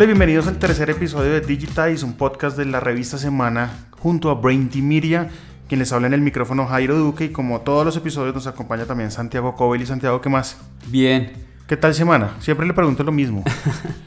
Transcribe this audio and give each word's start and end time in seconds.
Hola 0.00 0.04
y 0.04 0.14
bienvenidos 0.14 0.46
al 0.46 0.58
tercer 0.58 0.88
episodio 0.88 1.30
de 1.30 1.42
Digitize, 1.42 2.06
un 2.06 2.14
podcast 2.14 2.56
de 2.56 2.64
la 2.64 2.80
revista 2.80 3.18
Semana 3.18 3.70
junto 3.98 4.30
a 4.30 4.34
Brain 4.34 4.70
Media, 4.76 5.28
quien 5.68 5.78
les 5.78 5.92
habla 5.92 6.06
en 6.06 6.14
el 6.14 6.22
micrófono 6.22 6.66
Jairo 6.66 6.96
Duque 6.96 7.26
y 7.26 7.28
como 7.28 7.60
todos 7.60 7.84
los 7.84 7.98
episodios 7.98 8.34
nos 8.34 8.46
acompaña 8.46 8.86
también 8.86 9.10
Santiago 9.10 9.54
Cobel 9.54 9.82
y 9.82 9.84
Santiago, 9.84 10.22
¿qué 10.22 10.30
más? 10.30 10.56
Bien. 10.86 11.32
¿Qué 11.66 11.76
tal 11.76 11.92
semana? 11.92 12.34
Siempre 12.38 12.66
le 12.66 12.72
pregunto 12.72 13.04
lo 13.04 13.12
mismo. 13.12 13.44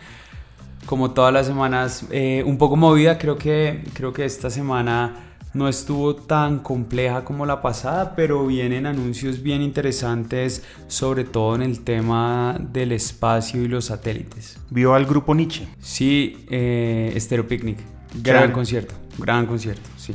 como 0.88 1.12
todas 1.12 1.32
las 1.32 1.46
semanas, 1.46 2.08
eh, 2.10 2.42
un 2.44 2.58
poco 2.58 2.76
movida, 2.76 3.20
creo 3.20 3.38
que, 3.38 3.84
creo 3.94 4.14
que 4.14 4.26
esta 4.26 4.50
semana 4.50 5.33
no 5.54 5.68
estuvo 5.68 6.16
tan 6.16 6.60
compleja 6.60 7.24
como 7.24 7.46
la 7.46 7.62
pasada, 7.62 8.16
pero 8.16 8.46
vienen 8.48 8.86
anuncios 8.86 9.44
bien 9.44 9.62
interesantes, 9.62 10.64
sobre 10.88 11.24
todo 11.24 11.56
en 11.56 11.62
el 11.62 11.82
tema 11.82 12.58
del 12.60 12.92
espacio 12.92 13.62
y 13.62 13.68
los 13.68 13.86
satélites. 13.86 14.58
¿Vio 14.70 14.96
al 14.96 15.06
grupo 15.06 15.36
Nietzsche? 15.36 15.68
Sí, 15.80 16.46
eh, 16.50 17.16
Stereo 17.20 17.48
Picnic. 17.48 17.78
Gran 18.22 18.52
concierto, 18.52 18.94
gran 19.18 19.46
concierto, 19.46 19.90
sí. 19.98 20.14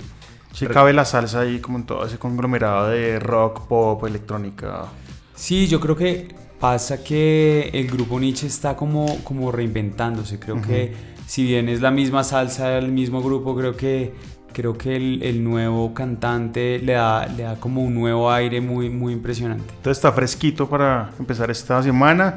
Sí, 0.52 0.66
cabe 0.66 0.92
la 0.92 1.04
salsa 1.04 1.40
ahí 1.40 1.60
como 1.60 1.78
en 1.78 1.86
todo 1.86 2.04
ese 2.04 2.18
conglomerado 2.18 2.88
de 2.88 3.20
rock, 3.20 3.66
pop, 3.68 4.04
electrónica. 4.04 4.86
Sí, 5.34 5.68
yo 5.68 5.78
creo 5.78 5.94
que 5.94 6.34
pasa 6.58 7.04
que 7.04 7.70
el 7.72 7.86
grupo 7.88 8.18
Nietzsche 8.18 8.48
está 8.48 8.74
como, 8.74 9.22
como 9.22 9.52
reinventándose. 9.52 10.40
Creo 10.40 10.60
que 10.60 10.92
si 11.26 11.44
bien 11.44 11.68
es 11.68 11.80
la 11.80 11.92
misma 11.92 12.24
salsa 12.24 12.70
del 12.70 12.90
mismo 12.90 13.22
grupo, 13.22 13.54
creo 13.54 13.76
que 13.76 14.12
creo 14.52 14.76
que 14.76 14.96
el, 14.96 15.22
el, 15.22 15.44
nuevo 15.44 15.94
cantante 15.94 16.78
le 16.78 16.94
da, 16.94 17.26
le 17.26 17.44
da 17.44 17.56
como 17.56 17.82
un 17.82 17.94
nuevo 17.94 18.30
aire 18.30 18.60
muy, 18.60 18.90
muy 18.90 19.12
impresionante. 19.12 19.74
Entonces 19.76 19.98
está 19.98 20.12
fresquito 20.12 20.68
para 20.68 21.10
empezar 21.18 21.50
esta 21.50 21.82
semana. 21.82 22.36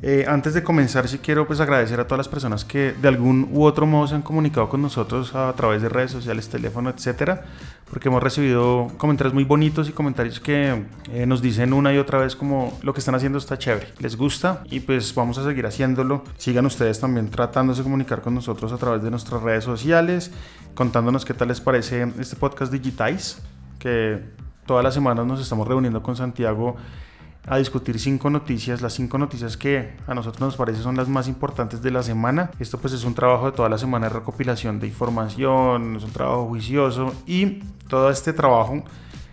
Eh, 0.00 0.26
antes 0.28 0.54
de 0.54 0.62
comenzar, 0.62 1.08
sí 1.08 1.18
quiero 1.18 1.48
pues 1.48 1.58
agradecer 1.58 1.98
a 1.98 2.06
todas 2.06 2.18
las 2.18 2.28
personas 2.28 2.64
que 2.64 2.92
de 2.92 3.08
algún 3.08 3.48
u 3.52 3.64
otro 3.64 3.84
modo 3.84 4.06
se 4.06 4.14
han 4.14 4.22
comunicado 4.22 4.68
con 4.68 4.80
nosotros 4.80 5.34
a 5.34 5.52
través 5.54 5.82
de 5.82 5.88
redes 5.88 6.12
sociales, 6.12 6.48
teléfono, 6.48 6.88
etcétera, 6.88 7.44
porque 7.90 8.08
hemos 8.08 8.22
recibido 8.22 8.86
comentarios 8.96 9.34
muy 9.34 9.42
bonitos 9.42 9.88
y 9.88 9.92
comentarios 9.92 10.38
que 10.38 10.84
eh, 11.10 11.26
nos 11.26 11.42
dicen 11.42 11.72
una 11.72 11.92
y 11.92 11.98
otra 11.98 12.20
vez 12.20 12.36
como 12.36 12.78
lo 12.82 12.92
que 12.92 13.00
están 13.00 13.16
haciendo 13.16 13.38
está 13.38 13.58
chévere, 13.58 13.88
les 13.98 14.16
gusta 14.16 14.62
y 14.70 14.78
pues 14.80 15.12
vamos 15.16 15.36
a 15.38 15.44
seguir 15.44 15.66
haciéndolo. 15.66 16.22
Sigan 16.36 16.66
ustedes 16.66 17.00
también 17.00 17.28
tratándose 17.28 17.80
de 17.80 17.84
comunicar 17.84 18.20
con 18.20 18.36
nosotros 18.36 18.72
a 18.72 18.76
través 18.76 19.02
de 19.02 19.10
nuestras 19.10 19.42
redes 19.42 19.64
sociales, 19.64 20.30
contándonos 20.74 21.24
qué 21.24 21.34
tal 21.34 21.48
les 21.48 21.60
parece 21.60 22.12
este 22.20 22.36
podcast 22.36 22.72
Digitize, 22.72 23.42
que 23.80 24.22
todas 24.64 24.84
las 24.84 24.94
semanas 24.94 25.26
nos 25.26 25.40
estamos 25.40 25.66
reuniendo 25.66 26.04
con 26.04 26.14
Santiago 26.14 26.76
a 27.50 27.58
discutir 27.58 27.98
cinco 27.98 28.30
noticias, 28.30 28.82
las 28.82 28.94
cinco 28.94 29.18
noticias 29.18 29.56
que 29.56 29.96
a 30.06 30.14
nosotros 30.14 30.40
nos 30.40 30.56
parece 30.56 30.82
son 30.82 30.96
las 30.96 31.08
más 31.08 31.28
importantes 31.28 31.82
de 31.82 31.90
la 31.90 32.02
semana. 32.02 32.50
Esto 32.58 32.78
pues 32.78 32.92
es 32.92 33.04
un 33.04 33.14
trabajo 33.14 33.46
de 33.46 33.52
toda 33.52 33.68
la 33.68 33.78
semana 33.78 34.08
de 34.08 34.14
recopilación 34.14 34.80
de 34.80 34.86
información, 34.86 35.96
es 35.96 36.04
un 36.04 36.10
trabajo 36.10 36.46
juicioso 36.46 37.14
y 37.26 37.60
todo 37.88 38.10
este 38.10 38.32
trabajo 38.32 38.82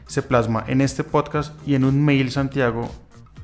se 0.07 0.21
plasma 0.21 0.63
en 0.67 0.81
este 0.81 1.03
podcast 1.03 1.53
y 1.67 1.75
en 1.75 1.83
un 1.83 2.03
mail, 2.03 2.31
Santiago, 2.31 2.89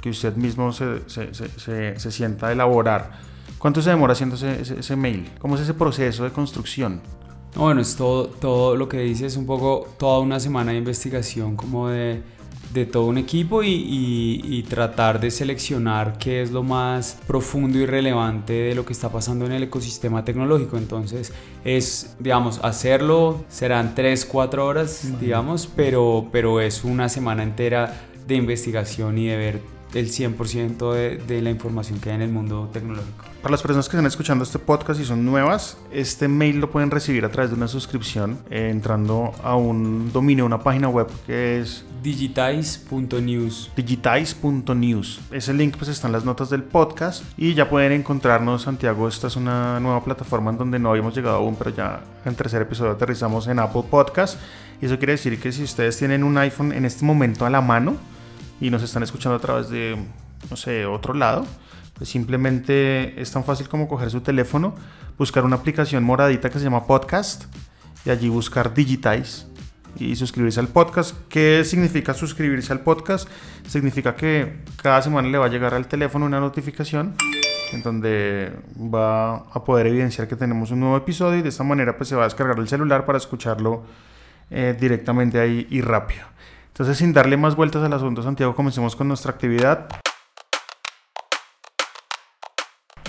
que 0.01 0.09
usted 0.09 0.35
mismo 0.35 0.71
se, 0.71 1.09
se, 1.09 1.33
se, 1.33 1.99
se 1.99 2.11
sienta 2.11 2.47
a 2.47 2.51
elaborar. 2.51 3.11
¿Cuánto 3.57 3.81
se 3.81 3.91
demora 3.91 4.13
haciendo 4.13 4.35
ese, 4.35 4.61
ese, 4.79 4.95
mail? 4.95 5.29
¿Cómo 5.39 5.55
es 5.55 5.61
ese 5.61 5.75
proceso 5.75 6.23
de 6.23 6.31
construcción? 6.31 6.99
Bueno, 7.55 7.81
es 7.81 7.95
todo, 7.95 8.25
todo 8.25 8.75
lo 8.75 8.89
que 8.89 8.99
dice, 8.99 9.27
es 9.27 9.37
un 9.37 9.45
poco 9.45 9.87
toda 9.99 10.19
una 10.19 10.39
semana 10.39 10.71
de 10.71 10.77
investigación 10.77 11.55
como 11.55 11.89
de 11.89 12.23
de 12.73 12.85
todo 12.85 13.05
un 13.05 13.17
equipo 13.17 13.63
y, 13.63 14.65
tratar 14.69 15.19
de 15.19 15.31
seleccionar 15.31 16.17
qué 16.17 16.41
es 16.41 16.51
lo 16.51 16.63
más 16.63 17.17
profundo 17.27 17.77
y 17.77 17.85
relevante 17.85 18.53
de 18.53 18.75
lo 18.75 18.85
que 18.85 18.93
está 18.93 19.11
pasando 19.11 19.45
en 19.45 19.51
el 19.51 19.63
ecosistema 19.63 20.23
tecnológico. 20.23 20.77
Entonces 20.77 21.33
es, 21.65 22.15
digamos, 22.19 22.59
hacerlo 22.63 23.43
serán 23.49 23.95
3, 23.95 24.25
4 24.25 24.65
horas, 24.65 25.19
digamos, 25.19 25.67
pero, 25.75 26.29
pero 26.31 26.61
es 26.61 26.83
una 26.85 27.09
semana 27.09 27.43
entera 27.43 28.01
de 28.27 28.35
investigación 28.35 29.17
y 29.17 29.27
de 29.27 29.35
ver 29.35 29.61
el 29.93 30.07
100% 30.09 30.93
de, 30.93 31.17
de, 31.17 31.41
la 31.41 31.49
información 31.49 31.99
que 31.99 32.09
hay 32.09 32.15
en 32.15 32.21
el 32.21 32.31
mundo 32.31 32.69
tecnológico. 32.71 33.30
Para 33.41 33.53
las 33.53 33.63
personas 33.63 33.89
que 33.89 33.97
están 33.97 34.05
escuchando 34.05 34.43
este 34.43 34.59
podcast 34.59 34.99
y 34.99 35.03
son 35.03 35.25
nuevas, 35.25 35.75
este 35.91 36.27
mail 36.27 36.59
lo 36.59 36.69
pueden 36.69 36.91
recibir 36.91 37.25
a 37.25 37.29
través 37.29 37.49
de 37.49 37.57
una 37.57 37.67
suscripción 37.67 38.37
eh, 38.51 38.69
entrando 38.69 39.33
a 39.43 39.55
un 39.55 40.13
dominio, 40.13 40.45
una 40.45 40.59
página 40.59 40.89
web 40.89 41.07
que 41.25 41.59
es 41.59 41.83
digitize.news. 42.03 43.71
Digitize.news. 43.75 45.21
Ese 45.31 45.55
link 45.55 45.75
pues 45.75 45.89
está 45.89 46.05
en 46.05 46.13
las 46.13 46.23
notas 46.23 46.51
del 46.51 46.61
podcast 46.61 47.23
y 47.35 47.55
ya 47.55 47.67
pueden 47.67 47.93
encontrarnos, 47.93 48.61
Santiago, 48.61 49.07
esta 49.07 49.25
es 49.25 49.35
una 49.35 49.79
nueva 49.79 50.03
plataforma 50.03 50.51
en 50.51 50.59
donde 50.59 50.77
no 50.77 50.91
habíamos 50.91 51.15
llegado 51.15 51.37
aún, 51.37 51.55
pero 51.55 51.71
ya 51.71 52.01
en 52.23 52.35
tercer 52.35 52.61
episodio 52.61 52.91
aterrizamos 52.91 53.47
en 53.47 53.57
Apple 53.57 53.85
Podcast. 53.89 54.39
Y 54.83 54.85
eso 54.85 54.99
quiere 54.99 55.13
decir 55.13 55.39
que 55.39 55.51
si 55.51 55.63
ustedes 55.63 55.97
tienen 55.97 56.23
un 56.23 56.37
iPhone 56.37 56.73
en 56.73 56.85
este 56.85 57.03
momento 57.05 57.43
a 57.47 57.49
la 57.49 57.61
mano, 57.61 57.97
y 58.59 58.69
nos 58.69 58.83
están 58.83 59.01
escuchando 59.01 59.37
a 59.37 59.41
través 59.41 59.69
de, 59.69 59.97
no 60.49 60.55
sé, 60.55 60.85
otro 60.85 61.15
lado, 61.15 61.47
pues 62.01 62.09
simplemente 62.09 63.21
es 63.21 63.29
tan 63.31 63.43
fácil 63.43 63.69
como 63.69 63.87
coger 63.87 64.09
su 64.09 64.21
teléfono, 64.21 64.73
buscar 65.19 65.45
una 65.45 65.57
aplicación 65.57 66.03
moradita 66.03 66.49
que 66.49 66.57
se 66.57 66.63
llama 66.63 66.87
Podcast 66.87 67.43
y 68.03 68.09
allí 68.09 68.27
buscar 68.27 68.73
Digitize 68.73 69.45
y 69.97 70.15
suscribirse 70.15 70.59
al 70.59 70.67
podcast. 70.67 71.15
¿Qué 71.29 71.63
significa 71.63 72.15
suscribirse 72.15 72.73
al 72.73 72.79
podcast? 72.79 73.29
Significa 73.67 74.15
que 74.15 74.63
cada 74.81 75.03
semana 75.03 75.27
le 75.29 75.37
va 75.37 75.45
a 75.45 75.49
llegar 75.49 75.75
al 75.75 75.85
teléfono 75.85 76.25
una 76.25 76.39
notificación 76.39 77.13
en 77.71 77.83
donde 77.83 78.51
va 78.75 79.35
a 79.35 79.63
poder 79.63 79.85
evidenciar 79.85 80.27
que 80.27 80.35
tenemos 80.35 80.71
un 80.71 80.79
nuevo 80.79 80.97
episodio 80.97 81.37
y 81.37 81.41
de 81.43 81.49
esta 81.49 81.63
manera 81.63 81.97
pues 81.97 82.09
se 82.09 82.15
va 82.15 82.23
a 82.23 82.25
descargar 82.25 82.57
el 82.57 82.67
celular 82.67 83.05
para 83.05 83.19
escucharlo 83.19 83.83
eh, 84.49 84.75
directamente 84.79 85.39
ahí 85.39 85.67
y 85.69 85.81
rápido. 85.81 86.23
Entonces, 86.69 86.97
sin 86.97 87.13
darle 87.13 87.37
más 87.37 87.55
vueltas 87.55 87.83
al 87.83 87.93
asunto, 87.93 88.23
Santiago, 88.23 88.55
comencemos 88.55 88.95
con 88.95 89.07
nuestra 89.07 89.31
actividad. 89.33 89.87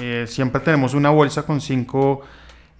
Eh, 0.04 0.26
siempre 0.26 0.60
tenemos 0.60 0.94
una 0.94 1.10
bolsa 1.10 1.44
con 1.44 1.60
cinco 1.60 2.22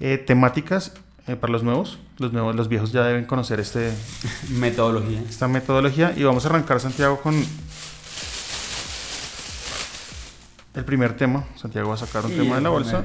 eh, 0.00 0.18
temáticas 0.18 0.92
eh, 1.28 1.36
para 1.36 1.52
los 1.52 1.62
nuevos. 1.62 2.00
Los 2.18 2.32
nuevos, 2.32 2.56
los 2.56 2.66
viejos 2.68 2.90
ya 2.90 3.04
deben 3.04 3.26
conocer 3.26 3.60
este 3.60 3.92
metodología. 4.50 5.22
Esta 5.28 5.46
metodología 5.46 6.12
y 6.16 6.24
vamos 6.24 6.44
a 6.44 6.48
arrancar 6.48 6.80
Santiago 6.80 7.20
con 7.20 7.36
el 10.74 10.84
primer 10.84 11.16
tema. 11.16 11.44
Santiago 11.54 11.90
va 11.90 11.94
a 11.94 11.98
sacar 11.98 12.26
un 12.26 12.32
tema 12.32 12.56
de 12.56 12.60
la 12.60 12.70
bolsa. 12.70 13.04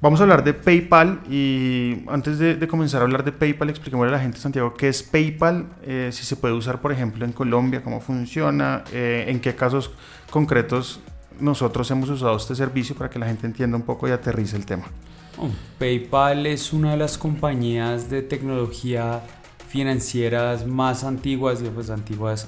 Vamos 0.00 0.20
a 0.20 0.22
hablar 0.22 0.44
de 0.44 0.54
PayPal 0.54 1.22
y 1.28 2.04
antes 2.08 2.38
de, 2.38 2.68
comenzar 2.68 3.00
a 3.00 3.04
hablar 3.04 3.24
de 3.24 3.32
PayPal, 3.32 3.68
expliquemos 3.68 4.06
a 4.06 4.10
la 4.12 4.20
gente, 4.20 4.38
Santiago, 4.38 4.74
qué 4.74 4.88
es 4.88 5.02
PayPal, 5.02 5.66
eh, 5.82 6.10
si 6.12 6.24
se 6.24 6.36
puede 6.36 6.54
usar, 6.54 6.80
por 6.80 6.92
ejemplo, 6.92 7.24
en 7.24 7.32
Colombia, 7.32 7.82
cómo 7.82 8.00
funciona, 8.00 8.82
eh, 8.92 9.26
en 9.28 9.40
qué 9.40 9.54
casos 9.56 9.92
concretos 10.30 11.00
nosotros 11.40 11.90
hemos 11.90 12.08
usado 12.08 12.36
este 12.36 12.54
servicio 12.54 12.94
para 12.94 13.10
que 13.10 13.18
la 13.18 13.26
gente 13.26 13.46
entienda 13.46 13.76
un 13.76 13.82
poco 13.82 14.08
y 14.08 14.10
aterrice 14.10 14.56
el 14.56 14.66
tema. 14.66 14.84
Oh, 15.38 15.48
PayPal 15.78 16.46
es 16.46 16.72
una 16.72 16.92
de 16.92 16.96
las 16.98 17.16
compañías 17.16 18.10
de 18.10 18.22
tecnología 18.22 19.22
financieras 19.68 20.66
más 20.66 21.02
antiguas, 21.04 21.62
pues 21.74 21.88
antiguas 21.88 22.46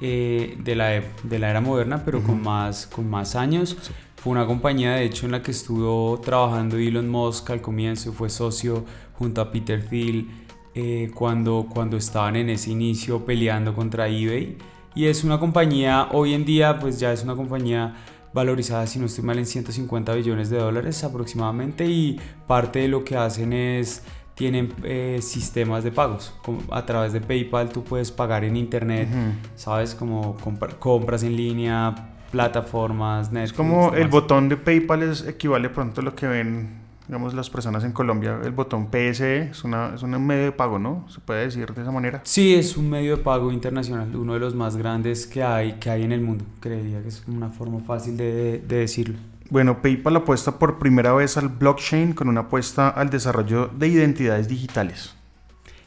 eh, 0.00 0.56
de, 0.58 0.74
la, 0.74 1.02
de 1.22 1.38
la 1.38 1.50
era 1.50 1.60
moderna, 1.60 2.02
pero 2.04 2.22
con, 2.22 2.42
más, 2.42 2.86
con 2.86 3.08
más 3.08 3.36
años. 3.36 3.76
Fue 4.16 4.32
una 4.32 4.46
compañía, 4.46 4.92
de 4.92 5.04
hecho, 5.04 5.26
en 5.26 5.32
la 5.32 5.42
que 5.42 5.50
estuvo 5.50 6.18
trabajando 6.20 6.78
Elon 6.78 7.08
Musk 7.08 7.50
al 7.50 7.60
comienzo, 7.60 8.12
fue 8.12 8.30
socio 8.30 8.84
junto 9.18 9.40
a 9.40 9.52
Peter 9.52 9.84
Thiel 9.86 10.28
eh, 10.74 11.10
cuando, 11.14 11.66
cuando 11.68 11.98
estaban 11.98 12.36
en 12.36 12.48
ese 12.48 12.70
inicio 12.70 13.24
peleando 13.24 13.74
contra 13.74 14.08
eBay. 14.08 14.56
Y 14.94 15.06
es 15.06 15.24
una 15.24 15.38
compañía, 15.38 16.08
hoy 16.12 16.34
en 16.34 16.44
día, 16.44 16.78
pues 16.78 16.98
ya 16.98 17.12
es 17.12 17.22
una 17.22 17.34
compañía 17.34 17.94
valorizada, 18.32 18.86
si 18.86 18.98
no 18.98 19.06
estoy 19.06 19.24
mal, 19.24 19.38
en 19.38 19.46
150 19.46 20.14
billones 20.14 20.50
de 20.50 20.58
dólares 20.58 21.02
aproximadamente. 21.04 21.86
Y 21.86 22.20
parte 22.46 22.80
de 22.80 22.88
lo 22.88 23.04
que 23.04 23.16
hacen 23.16 23.52
es 23.52 24.02
tienen 24.34 24.72
eh, 24.82 25.18
sistemas 25.22 25.84
de 25.84 25.92
pagos. 25.92 26.34
A 26.70 26.86
través 26.86 27.12
de 27.12 27.20
PayPal 27.20 27.68
tú 27.68 27.84
puedes 27.84 28.10
pagar 28.10 28.44
en 28.44 28.56
internet, 28.56 29.08
¿sabes? 29.56 29.94
Como 29.94 30.36
compras 30.78 31.22
en 31.22 31.36
línea, 31.36 31.94
plataformas, 32.30 33.30
Netflix. 33.30 33.52
Es 33.52 33.56
como 33.56 33.94
el 33.94 34.08
botón 34.08 34.48
de 34.48 34.56
PayPal 34.56 35.02
es, 35.02 35.26
equivale 35.26 35.68
pronto 35.68 36.00
a 36.00 36.04
lo 36.04 36.14
que 36.14 36.26
ven, 36.26 36.81
digamos, 37.12 37.34
las 37.34 37.50
personas 37.50 37.84
en 37.84 37.92
Colombia. 37.92 38.40
El 38.42 38.52
botón 38.52 38.86
PSE 38.86 39.50
es, 39.50 39.64
una, 39.64 39.94
es 39.94 40.02
un 40.02 40.12
medio 40.26 40.44
de 40.44 40.52
pago, 40.52 40.78
¿no? 40.78 41.04
¿Se 41.10 41.20
puede 41.20 41.44
decir 41.44 41.70
de 41.74 41.82
esa 41.82 41.90
manera? 41.90 42.22
Sí, 42.24 42.54
es 42.54 42.78
un 42.78 42.88
medio 42.88 43.18
de 43.18 43.22
pago 43.22 43.52
internacional, 43.52 44.16
uno 44.16 44.32
de 44.32 44.40
los 44.40 44.54
más 44.54 44.78
grandes 44.78 45.26
que 45.26 45.42
hay, 45.42 45.74
que 45.74 45.90
hay 45.90 46.04
en 46.04 46.12
el 46.12 46.22
mundo. 46.22 46.46
Creería 46.58 47.02
que 47.02 47.08
es 47.08 47.22
una 47.28 47.50
forma 47.50 47.80
fácil 47.80 48.16
de, 48.16 48.60
de 48.66 48.76
decirlo. 48.76 49.18
Bueno, 49.50 49.82
PayPal 49.82 50.16
apuesta 50.16 50.58
por 50.58 50.78
primera 50.78 51.12
vez 51.12 51.36
al 51.36 51.50
blockchain 51.50 52.14
con 52.14 52.30
una 52.30 52.40
apuesta 52.40 52.88
al 52.88 53.10
desarrollo 53.10 53.66
de 53.66 53.88
identidades 53.88 54.48
digitales. 54.48 55.14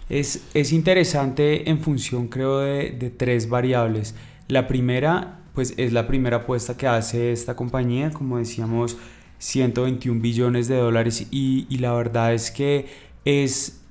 Es, 0.10 0.44
es 0.54 0.71
interesante 0.74 1.71
en 1.71 1.80
función, 1.80 2.28
creo, 2.28 2.60
de, 2.60 2.92
de 2.92 3.10
tres 3.10 3.50
variables. 3.50 4.13
La 4.48 4.68
primera 4.68 5.39
pues 5.56 5.74
es 5.78 5.94
la 5.94 6.06
primera 6.06 6.38
apuesta 6.38 6.78
que 6.78 6.86
hace 6.86 7.31
esta 7.31 7.56
compañía. 7.56 8.12
Como 8.12 8.38
decíamos, 8.38 8.98
121 9.40 10.22
billones 10.22 10.68
de 10.68 10.78
dólares 10.78 11.28
y, 11.32 11.68
la 11.78 11.94
verdad 11.94 12.34
es 12.34 12.52
que 12.52 12.88
es 13.26 13.82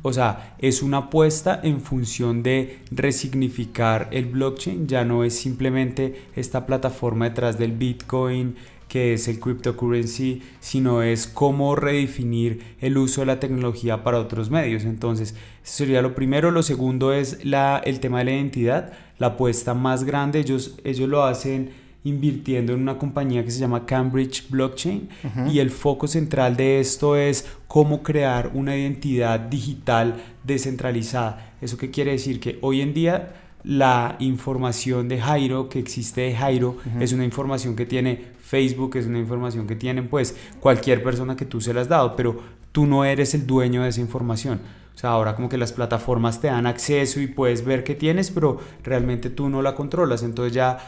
o 0.00 0.10
sea, 0.10 0.56
es 0.58 0.80
una 0.80 0.96
apuesta 0.96 1.60
en 1.62 1.82
función 1.82 2.42
de 2.42 2.78
resignificar 2.90 4.08
el 4.10 4.24
blockchain, 4.24 4.86
ya 4.86 5.04
no 5.04 5.22
es 5.22 5.36
simplemente 5.36 6.28
esta 6.34 6.64
plataforma 6.64 7.28
detrás 7.28 7.58
del 7.58 7.72
Bitcoin 7.72 8.54
que 8.88 9.12
es 9.12 9.26
el 9.26 9.40
cryptocurrency, 9.40 10.42
sino 10.60 11.02
es 11.02 11.26
cómo 11.26 11.74
redefinir 11.74 12.76
el 12.80 12.96
uso 12.96 13.22
de 13.22 13.26
la 13.26 13.40
tecnología 13.40 14.04
para 14.04 14.20
otros 14.20 14.50
medios. 14.50 14.84
Entonces, 14.84 15.30
eso 15.64 15.78
sería 15.78 16.00
lo 16.00 16.14
primero. 16.14 16.52
Lo 16.52 16.62
segundo 16.62 17.12
es 17.12 17.44
la, 17.44 17.82
el 17.84 17.98
tema 17.98 18.18
de 18.18 18.26
la 18.26 18.32
identidad, 18.32 18.92
la 19.18 19.28
apuesta 19.28 19.74
más 19.74 20.04
grande. 20.04 20.38
Ellos, 20.38 20.76
ellos 20.84 21.08
lo 21.08 21.24
hacen 21.24 21.70
invirtiendo 22.04 22.74
en 22.74 22.80
una 22.80 22.98
compañía 22.98 23.44
que 23.44 23.50
se 23.50 23.58
llama 23.58 23.86
Cambridge 23.86 24.48
Blockchain 24.50 25.08
y 25.50 25.58
el 25.58 25.70
foco 25.70 26.06
central 26.06 26.56
de 26.56 26.78
esto 26.78 27.16
es 27.16 27.46
cómo 27.66 28.02
crear 28.02 28.50
una 28.54 28.76
identidad 28.76 29.40
digital 29.40 30.22
descentralizada. 30.44 31.54
¿Eso 31.60 31.78
qué 31.78 31.90
quiere 31.90 32.12
decir? 32.12 32.40
Que 32.40 32.58
hoy 32.60 32.82
en 32.82 32.92
día 32.92 33.34
la 33.64 34.16
información 34.18 35.08
de 35.08 35.18
Jairo, 35.18 35.70
que 35.70 35.78
existe 35.78 36.20
de 36.20 36.36
Jairo, 36.36 36.76
es 37.00 37.12
una 37.12 37.24
información 37.24 37.74
que 37.74 37.86
tiene 37.86 38.22
Facebook, 38.38 38.96
es 38.96 39.06
una 39.06 39.18
información 39.18 39.66
que 39.66 39.74
tienen 39.74 40.08
pues 40.08 40.36
cualquier 40.60 41.02
persona 41.02 41.34
que 41.34 41.46
tú 41.46 41.62
se 41.62 41.72
la 41.72 41.80
has 41.80 41.88
dado, 41.88 42.14
pero 42.14 42.38
tú 42.70 42.86
no 42.86 43.06
eres 43.06 43.34
el 43.34 43.46
dueño 43.46 43.82
de 43.82 43.88
esa 43.88 44.02
información. 44.02 44.60
O 44.94 44.98
sea, 44.98 45.10
ahora 45.10 45.34
como 45.34 45.48
que 45.48 45.58
las 45.58 45.72
plataformas 45.72 46.40
te 46.40 46.46
dan 46.46 46.66
acceso 46.66 47.20
y 47.20 47.26
puedes 47.26 47.64
ver 47.64 47.82
qué 47.82 47.94
tienes, 47.94 48.30
pero 48.30 48.60
realmente 48.82 49.28
tú 49.28 49.48
no 49.48 49.60
la 49.60 49.74
controlas. 49.74 50.22
Entonces 50.22 50.54
ya 50.54 50.78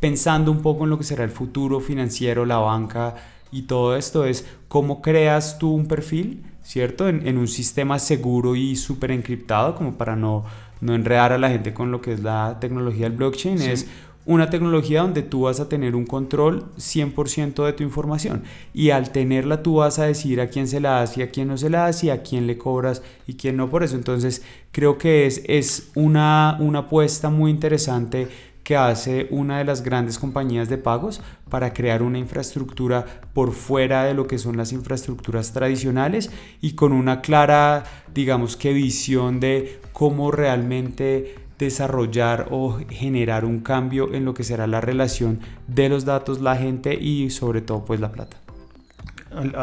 pensando 0.00 0.50
un 0.50 0.60
poco 0.60 0.84
en 0.84 0.90
lo 0.90 0.98
que 0.98 1.04
será 1.04 1.24
el 1.24 1.30
futuro 1.30 1.80
financiero, 1.80 2.44
la 2.44 2.58
banca 2.58 3.14
y 3.50 3.62
todo 3.62 3.96
esto, 3.96 4.26
es 4.26 4.46
cómo 4.68 5.00
creas 5.00 5.58
tú 5.58 5.72
un 5.72 5.86
perfil, 5.86 6.44
¿cierto? 6.62 7.08
En, 7.08 7.38
un 7.38 7.48
sistema 7.48 7.98
seguro 7.98 8.56
y 8.56 8.76
súper 8.76 9.12
encriptado, 9.12 9.74
como 9.76 9.94
para 9.94 10.14
no, 10.16 10.44
no 10.80 10.94
enredar 10.94 11.32
a 11.32 11.38
la 11.38 11.48
gente 11.48 11.72
con 11.72 11.90
lo 11.90 12.00
que 12.00 12.12
es 12.12 12.20
la 12.20 12.58
tecnología 12.60 13.08
del 13.08 13.16
blockchain. 13.16 13.62
Es 13.62 13.86
una 14.26 14.50
tecnología 14.50 15.02
donde 15.02 15.22
tú 15.22 15.42
vas 15.42 15.60
a 15.60 15.68
tener 15.68 15.94
un 15.94 16.06
control 16.06 16.64
100% 16.76 17.64
de 17.64 17.72
tu 17.72 17.82
información 17.82 18.42
y 18.72 18.90
al 18.90 19.10
tenerla 19.10 19.62
tú 19.62 19.76
vas 19.76 19.98
a 19.98 20.04
decir 20.04 20.40
a 20.40 20.48
quién 20.48 20.66
se 20.66 20.80
la 20.80 20.92
das 20.92 21.16
y 21.18 21.22
a 21.22 21.30
quién 21.30 21.48
no 21.48 21.56
se 21.56 21.70
la 21.70 21.80
das 21.80 22.04
y 22.04 22.10
a 22.10 22.22
quién 22.22 22.46
le 22.46 22.56
cobras 22.56 23.02
y 23.26 23.34
quién 23.34 23.56
no 23.56 23.68
por 23.68 23.82
eso. 23.82 23.96
Entonces 23.96 24.42
creo 24.72 24.98
que 24.98 25.26
es, 25.26 25.42
es 25.46 25.90
una, 25.94 26.56
una 26.60 26.80
apuesta 26.80 27.28
muy 27.28 27.50
interesante 27.50 28.28
que 28.64 28.76
hace 28.76 29.28
una 29.30 29.58
de 29.58 29.64
las 29.64 29.82
grandes 29.82 30.18
compañías 30.18 30.70
de 30.70 30.78
pagos 30.78 31.20
para 31.50 31.74
crear 31.74 32.02
una 32.02 32.18
infraestructura 32.18 33.04
por 33.34 33.52
fuera 33.52 34.04
de 34.04 34.14
lo 34.14 34.26
que 34.26 34.38
son 34.38 34.56
las 34.56 34.72
infraestructuras 34.72 35.52
tradicionales 35.52 36.30
y 36.62 36.72
con 36.72 36.92
una 36.92 37.20
clara, 37.20 37.84
digamos 38.12 38.56
que 38.56 38.72
visión 38.72 39.38
de 39.38 39.78
cómo 39.92 40.30
realmente 40.30 41.43
desarrollar 41.58 42.48
o 42.50 42.78
generar 42.88 43.44
un 43.44 43.60
cambio 43.60 44.12
en 44.12 44.24
lo 44.24 44.34
que 44.34 44.44
será 44.44 44.66
la 44.66 44.80
relación 44.80 45.40
de 45.66 45.88
los 45.88 46.04
datos, 46.04 46.40
la 46.40 46.56
gente 46.56 46.94
y 46.94 47.30
sobre 47.30 47.60
todo 47.60 47.84
pues 47.84 48.00
la 48.00 48.12
plata. 48.12 48.36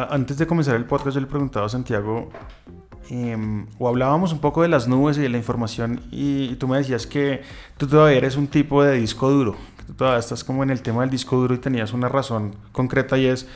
Antes 0.09 0.37
de 0.37 0.47
comenzar 0.47 0.75
el 0.75 0.85
podcast 0.85 1.15
yo 1.15 1.21
le 1.21 1.27
preguntaba 1.27 1.65
a 1.65 1.69
Santiago 1.69 2.29
Em, 3.13 3.65
o 3.77 3.89
hablábamos 3.89 4.31
un 4.31 4.39
poco 4.39 4.61
de 4.61 4.69
las 4.69 4.87
nubes 4.87 5.17
y 5.17 5.21
de 5.21 5.27
la 5.27 5.35
información 5.35 5.99
y, 6.11 6.55
tú 6.55 6.69
me 6.69 6.77
decías 6.77 7.05
que 7.05 7.41
tú 7.75 7.85
todavía 7.85 8.17
eres 8.17 8.37
un 8.37 8.47
tipo 8.47 8.81
de 8.83 8.97
disco 8.97 9.29
duro, 9.29 9.57
que 9.77 9.83
tú 9.83 9.93
todavía 9.95 10.19
estás 10.19 10.45
como 10.45 10.63
en 10.63 10.69
el 10.69 10.81
tema 10.81 11.01
del 11.01 11.09
disco 11.09 11.35
duro 11.35 11.53
y 11.53 11.57
tenías 11.57 11.91
una 11.91 12.07
razón 12.07 12.55
concreta 12.71 13.17
y 13.17 13.25
es 13.25 13.47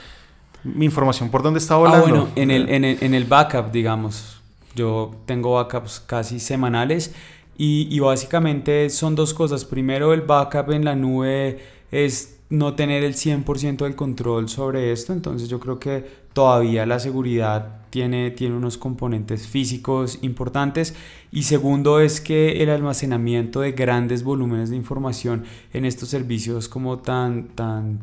mi 0.66 0.84
información 0.84 1.30
por 1.30 1.42
dónde 1.42 1.60
está 1.60 1.78
volando. 1.78 2.06
Ah, 2.06 2.10
bueno, 2.10 2.28
en 2.36 2.52
el, 2.52 2.68
en 2.68 2.84
el, 2.84 2.98
en 3.00 3.14
el 3.14 3.24
backup, 3.24 3.72
digamos, 3.72 4.42
yo 4.76 5.16
tengo 5.26 5.54
backups 5.54 6.02
casi 6.02 6.42
semanales 6.42 7.16
y, 7.58 7.88
y 7.90 8.00
básicamente 8.00 8.90
son 8.90 9.16
dos 9.16 9.34
cosas. 9.34 9.66
Primero, 9.66 10.14
el 10.14 10.22
backup 10.22 10.72
en 10.72 10.86
la 10.86 10.96
nube 10.96 11.60
es 11.92 12.36
no 12.50 12.76
tener 12.76 13.04
el 13.04 13.16
100% 13.16 13.78
del 13.78 13.96
control 13.96 14.50
sobre 14.50 14.92
esto, 14.92 15.14
entonces 15.14 15.50
yo 15.50 15.60
creo 15.60 15.80
que 15.80 16.26
todavía 16.34 16.86
la 16.86 17.00
seguridad 17.00 17.82
tiene, 17.90 18.30
tiene 18.32 18.56
unos 18.56 18.78
componentes 18.78 19.48
físicos 19.48 20.20
importantes 20.22 20.96
y 21.32 21.44
segundo 21.44 22.00
es 22.00 22.22
que 22.22 22.62
el 22.62 22.70
almacenamiento 22.70 23.62
de 23.62 23.72
grandes 23.72 24.24
volúmenes 24.24 24.70
de 24.70 24.76
información 24.76 25.46
en 25.74 25.86
estos 25.86 26.10
servicios 26.10 26.68
como 26.68 27.00
tan, 27.00 27.48
tan, 27.56 28.02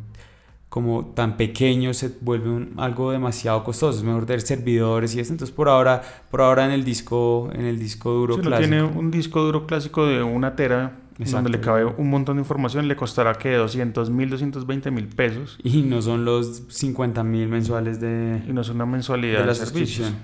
como 0.72 1.04
tan 1.04 1.36
pequeños 1.36 1.98
se 1.98 2.10
vuelve 2.22 2.69
algo 2.78 3.12
demasiado 3.12 3.62
costoso, 3.62 3.98
es 3.98 4.04
mejor 4.04 4.24
tener 4.24 4.40
servidores 4.40 5.14
y 5.14 5.20
esto, 5.20 5.34
entonces 5.34 5.54
por 5.54 5.69
ahora, 5.69 6.00
por 6.30 6.40
ahora 6.40 6.64
en 6.64 6.70
el 6.70 6.82
disco, 6.82 7.50
en 7.52 7.66
el 7.66 7.78
disco 7.78 8.10
duro 8.10 8.38
clásico. 8.38 8.58
Tiene 8.58 8.82
un 8.82 9.10
disco 9.10 9.42
duro 9.42 9.66
clásico 9.66 10.06
de 10.06 10.22
una 10.22 10.56
tera 10.56 10.96
donde 11.19 11.50
le 11.50 11.60
cabe 11.60 11.84
un 11.84 12.08
montón 12.08 12.36
de 12.36 12.40
información, 12.40 12.88
le 12.88 12.96
costará 12.96 13.34
que 13.34 13.52
200 13.52 14.08
mil, 14.08 14.30
220 14.30 14.90
mil 14.90 15.08
pesos. 15.08 15.58
Y 15.62 15.82
no 15.82 16.00
son 16.00 16.24
los 16.24 16.62
50 16.70 17.22
mil 17.22 17.48
mensuales 17.48 18.00
de... 18.00 18.42
Y 18.48 18.54
no 18.54 18.62
es 18.62 18.70
una 18.70 18.86
mensualidad 18.86 19.40
de 19.40 19.46
la 19.48 19.54
suscripción. 19.54 20.14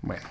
Bueno, 0.00 0.26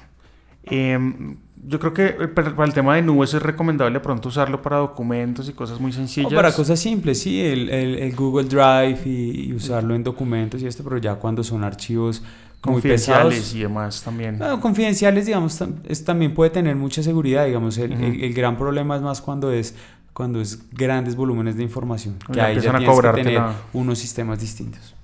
em, 0.63 1.38
yo 1.65 1.80
creo 1.80 1.94
que 1.94 2.06
eh, 2.06 2.27
para 2.27 2.65
el 2.65 2.74
tema 2.74 2.95
de 2.95 3.01
nubes 3.01 3.33
es 3.33 3.42
recomendable 3.42 4.00
pronto 4.00 4.30
usarlo 4.30 4.62
para 4.62 4.77
documentos 4.77 5.48
y 5.50 5.54
cosas 5.54 5.80
muy 5.80 5.92
sencillas. 5.94 6.31
O 6.31 6.36
para 6.36 6.51
cosas 6.51 6.80
simples, 6.80 7.21
sí, 7.21 7.42
el, 7.42 7.69
el, 7.69 8.15
Google 8.15 8.48
Drive 8.48 9.01
y, 9.06 9.48
y, 9.48 9.54
usarlo 9.54 9.95
en 9.95 10.04
documentos 10.04 10.62
y 10.62 10.68
esto, 10.68 10.83
pero 10.83 10.98
ya 10.98 11.15
cuando 11.15 11.44
son 11.44 11.63
archivos 11.63 12.24
confidenciales 12.63 13.54
y 13.56 13.60
demás 13.60 14.01
también. 14.04 14.39
confidenciales, 14.62 15.25
digamos, 15.25 15.62
es, 15.83 16.06
también 16.06 16.33
puede 16.33 16.50
tener 16.50 16.75
mucha 16.75 17.04
seguridad, 17.04 17.45
digamos, 17.45 17.77
el, 17.77 17.92
el, 17.92 18.33
gran 18.33 18.57
problema 18.57 18.95
es 18.95 19.01
más 19.01 19.21
cuando 19.21 19.51
es 19.51 19.75
cuando 20.13 20.39
es 20.39 20.69
grandes 20.71 21.15
volúmenes 21.15 21.57
de 21.57 21.63
información, 21.63 22.15
que 22.31 22.39
ahí 22.39 22.60
ya 22.60 22.77
tienes 22.77 23.01
que 23.01 23.24
tener 23.24 23.42
unos 23.74 23.98
sistemas 23.98 24.39
distintos. 24.39 24.95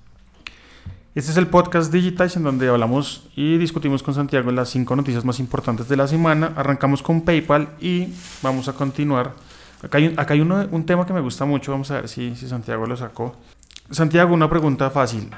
Este 1.19 1.31
es 1.31 1.38
el 1.38 1.48
podcast 1.48 1.92
Digitize 1.92 2.38
en 2.39 2.44
donde 2.44 2.69
hablamos 2.69 3.27
y 3.36 3.57
discutimos 3.57 4.01
con 4.01 4.13
Santiago 4.13 4.51
las 4.51 4.69
cinco 4.69 4.95
noticias 4.95 5.25
más 5.25 5.42
importantes 5.42 5.89
de 5.89 5.98
la 5.98 6.07
semana. 6.07 6.54
Arrancamos 6.56 7.04
con 7.04 7.24
PayPal 7.24 7.68
y 7.81 8.14
vamos 8.42 8.69
a 8.69 8.73
continuar. 8.73 9.33
Acá 9.83 9.97
hay, 9.97 10.14
acá 10.16 10.33
hay 10.33 10.40
uno, 10.40 10.66
un 10.71 10.85
tema 10.85 11.06
que 11.06 11.11
me 11.11 11.19
gusta 11.19 11.44
mucho, 11.44 11.73
vamos 11.73 11.92
a 11.92 11.95
ver 11.95 12.07
si, 12.07 12.38
si 12.38 12.47
Santiago 12.47 12.85
lo 12.85 12.95
sacó. 12.95 13.35
Santiago, 13.92 14.33
una 14.33 14.49
pregunta 14.49 14.90
fácil. 14.92 15.30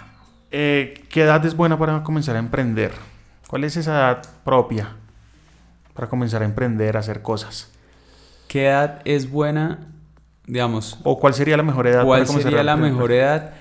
Eh, 0.51 1.03
¿qué 1.09 1.23
edad 1.23 1.43
es 1.47 1.55
buena 1.55 1.79
para 1.79 2.03
comenzar 2.03 2.35
a 2.35 2.39
emprender? 2.39 2.91
¿Cuál 3.47 3.63
es 3.63 3.75
esa 3.75 3.91
edad 3.91 4.21
propia 4.45 4.97
para 5.95 6.07
comenzar 6.07 6.43
a 6.43 6.45
emprender, 6.45 6.95
a 6.95 6.99
hacer 6.99 7.23
cosas? 7.23 7.71
¿Qué 8.47 8.67
edad 8.67 9.01
es 9.03 9.31
buena, 9.31 9.87
digamos? 10.45 10.99
¿O 11.01 11.19
cuál 11.19 11.33
sería 11.33 11.57
la 11.57 11.63
mejor 11.63 11.87
edad? 11.87 12.05
¿Cuál 12.05 12.27
sería 12.27 12.61
la 12.61 12.77
mejor 12.77 13.11
edad? 13.11 13.55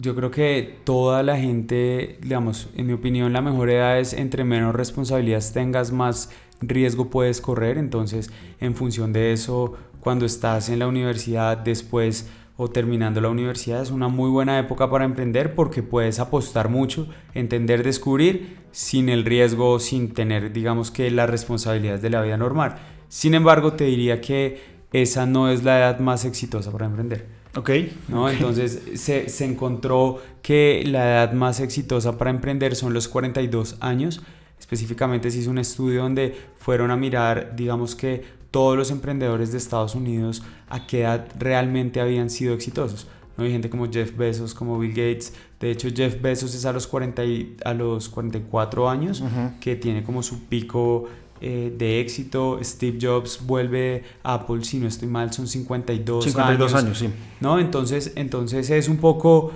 Yo 0.00 0.14
creo 0.14 0.30
que 0.30 0.78
toda 0.84 1.24
la 1.24 1.36
gente, 1.36 2.18
digamos, 2.22 2.68
en 2.76 2.86
mi 2.86 2.92
opinión, 2.92 3.32
la 3.32 3.40
mejor 3.40 3.68
edad 3.68 3.98
es 3.98 4.12
entre 4.12 4.44
menos 4.44 4.72
responsabilidades 4.74 5.52
tengas, 5.52 5.90
más 5.90 6.30
riesgo 6.60 7.10
puedes 7.10 7.40
correr. 7.40 7.78
Entonces, 7.78 8.30
en 8.60 8.76
función 8.76 9.12
de 9.12 9.32
eso, 9.32 9.74
cuando 9.98 10.24
estás 10.24 10.68
en 10.68 10.78
la 10.78 10.86
universidad, 10.86 11.58
después 11.58 12.30
o 12.56 12.68
terminando 12.68 13.20
la 13.20 13.28
universidad 13.28 13.82
es 13.82 13.90
una 13.90 14.08
muy 14.08 14.30
buena 14.30 14.58
época 14.58 14.88
para 14.90 15.04
emprender 15.04 15.54
porque 15.54 15.82
puedes 15.82 16.20
apostar 16.20 16.68
mucho, 16.68 17.08
entender, 17.34 17.82
descubrir 17.82 18.58
sin 18.70 19.08
el 19.08 19.24
riesgo, 19.24 19.80
sin 19.80 20.12
tener, 20.12 20.52
digamos 20.52 20.90
que, 20.92 21.10
las 21.10 21.28
responsabilidades 21.28 22.02
de 22.02 22.10
la 22.10 22.22
vida 22.22 22.36
normal. 22.36 22.76
Sin 23.08 23.34
embargo, 23.34 23.72
te 23.72 23.84
diría 23.84 24.20
que 24.20 24.60
esa 24.92 25.26
no 25.26 25.50
es 25.50 25.64
la 25.64 25.78
edad 25.78 25.98
más 25.98 26.24
exitosa 26.24 26.70
para 26.70 26.86
emprender. 26.86 27.37
Ok. 27.58 27.70
¿no? 28.08 28.30
Entonces 28.30 28.80
se, 28.94 29.28
se 29.28 29.44
encontró 29.44 30.22
que 30.42 30.84
la 30.86 31.10
edad 31.10 31.32
más 31.32 31.58
exitosa 31.58 32.16
para 32.16 32.30
emprender 32.30 32.76
son 32.76 32.94
los 32.94 33.08
42 33.08 33.76
años. 33.80 34.22
Específicamente 34.60 35.30
se 35.30 35.38
hizo 35.38 35.50
un 35.50 35.58
estudio 35.58 36.02
donde 36.02 36.36
fueron 36.56 36.90
a 36.90 36.96
mirar, 36.96 37.56
digamos 37.56 37.96
que 37.96 38.22
todos 38.50 38.76
los 38.76 38.90
emprendedores 38.90 39.52
de 39.52 39.58
Estados 39.58 39.94
Unidos 39.94 40.42
a 40.68 40.86
qué 40.86 41.00
edad 41.00 41.28
realmente 41.38 42.00
habían 42.00 42.30
sido 42.30 42.54
exitosos. 42.54 43.08
¿no? 43.36 43.44
Hay 43.44 43.52
gente 43.52 43.70
como 43.70 43.90
Jeff 43.90 44.16
Bezos, 44.16 44.54
como 44.54 44.78
Bill 44.78 44.90
Gates. 44.90 45.32
De 45.60 45.70
hecho, 45.70 45.88
Jeff 45.94 46.20
Bezos 46.22 46.54
es 46.54 46.64
a 46.64 46.72
los, 46.72 46.86
40 46.86 47.22
a 47.64 47.74
los 47.74 48.08
44 48.08 48.88
años, 48.88 49.22
que 49.60 49.76
tiene 49.76 50.02
como 50.02 50.22
su 50.22 50.44
pico 50.44 51.08
eh, 51.40 51.72
de 51.76 52.00
éxito. 52.00 52.58
Steve 52.62 52.98
Jobs 53.00 53.40
vuelve 53.46 54.04
a 54.22 54.34
Apple, 54.34 54.64
si 54.64 54.78
no 54.78 54.86
estoy 54.86 55.08
mal, 55.08 55.32
son 55.32 55.46
52, 55.46 56.24
52 56.24 56.74
años. 56.74 56.98
sí. 56.98 57.10
¿no? 57.40 57.58
Entonces, 57.58 58.12
entonces 58.16 58.70
es 58.70 58.88
un 58.88 58.98
poco... 58.98 59.52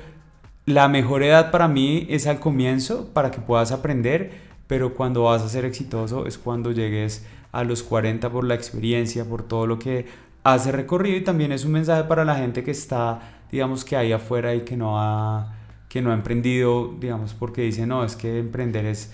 La 0.64 0.86
mejor 0.86 1.24
edad 1.24 1.50
para 1.50 1.66
mí 1.66 2.06
es 2.08 2.28
al 2.28 2.38
comienzo, 2.38 3.08
para 3.12 3.32
que 3.32 3.40
puedas 3.40 3.72
aprender, 3.72 4.30
pero 4.68 4.94
cuando 4.94 5.24
vas 5.24 5.42
a 5.42 5.48
ser 5.48 5.64
exitoso 5.64 6.24
es 6.24 6.38
cuando 6.38 6.70
llegues 6.70 7.26
a 7.50 7.64
los 7.64 7.82
40 7.82 8.30
por 8.30 8.44
la 8.44 8.54
experiencia, 8.54 9.24
por 9.24 9.42
todo 9.42 9.66
lo 9.66 9.78
que 9.78 10.06
hace 10.44 10.72
recorrido 10.72 11.16
y 11.16 11.24
también 11.24 11.52
es 11.52 11.64
un 11.64 11.72
mensaje 11.72 12.04
para 12.04 12.24
la 12.24 12.36
gente 12.36 12.64
que 12.64 12.70
está, 12.70 13.20
digamos 13.50 13.84
que 13.84 13.96
ahí 13.96 14.12
afuera 14.12 14.54
y 14.54 14.60
que 14.62 14.76
no 14.76 15.00
ha, 15.00 15.54
que 15.88 16.00
no 16.00 16.10
ha 16.10 16.14
emprendido, 16.14 16.94
digamos, 16.98 17.34
porque 17.34 17.62
dice, 17.62 17.86
no, 17.86 18.04
es 18.04 18.16
que 18.16 18.38
emprender 18.38 18.86
es 18.86 19.12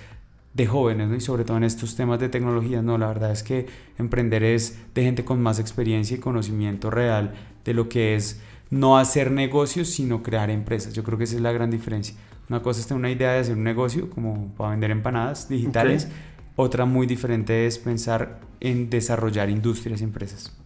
de 0.58 0.66
jóvenes, 0.66 1.08
¿no? 1.08 1.14
y 1.14 1.20
sobre 1.20 1.44
todo 1.44 1.56
en 1.56 1.62
estos 1.62 1.94
temas 1.94 2.18
de 2.18 2.28
tecnología, 2.28 2.82
no, 2.82 2.98
la 2.98 3.06
verdad 3.06 3.30
es 3.30 3.44
que 3.44 3.66
emprender 3.96 4.42
es 4.42 4.76
de 4.92 5.04
gente 5.04 5.24
con 5.24 5.40
más 5.40 5.60
experiencia 5.60 6.16
y 6.16 6.20
conocimiento 6.20 6.90
real 6.90 7.32
de 7.64 7.74
lo 7.74 7.88
que 7.88 8.16
es 8.16 8.42
no 8.68 8.98
hacer 8.98 9.30
negocios, 9.30 9.88
sino 9.88 10.22
crear 10.22 10.50
empresas. 10.50 10.92
Yo 10.94 11.04
creo 11.04 11.16
que 11.16 11.24
esa 11.24 11.36
es 11.36 11.42
la 11.42 11.52
gran 11.52 11.70
diferencia. 11.70 12.16
Una 12.50 12.60
cosa 12.60 12.80
es 12.80 12.88
tener 12.88 12.98
una 12.98 13.10
idea 13.10 13.32
de 13.32 13.38
hacer 13.38 13.56
un 13.56 13.62
negocio, 13.62 14.10
como 14.10 14.52
para 14.56 14.70
vender 14.70 14.90
empanadas 14.90 15.48
digitales, 15.48 16.08
otra 16.56 16.86
muy 16.86 17.06
diferente 17.06 17.66
es 17.66 17.78
pensar 17.78 18.40
en 18.58 18.90
desarrollar 18.90 19.50
industrias 19.50 20.00
y 20.00 20.04
empresas. 20.04 20.56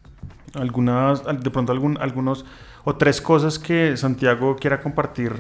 Algunas, 0.54 1.22
de 1.22 1.50
pronto 1.50 1.70
algún, 1.70 1.98
algunos 1.98 2.46
o 2.84 2.96
tres 2.96 3.20
cosas 3.20 3.58
que 3.58 3.94
Santiago 3.98 4.56
quiera 4.56 4.80
compartir, 4.80 5.34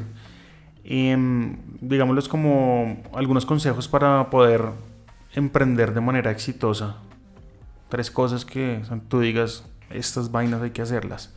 eh, 0.84 1.16
digámosles 1.80 2.28
como 2.28 3.02
algunos 3.14 3.46
consejos 3.46 3.88
para 3.88 4.30
poder 4.30 4.62
emprender 5.34 5.94
de 5.94 6.00
manera 6.00 6.30
exitosa. 6.30 6.96
Tres 7.88 8.10
cosas 8.10 8.44
que 8.44 8.80
tú 9.08 9.20
digas, 9.20 9.64
estas 9.90 10.30
vainas 10.30 10.62
hay 10.62 10.70
que 10.70 10.82
hacerlas. 10.82 11.34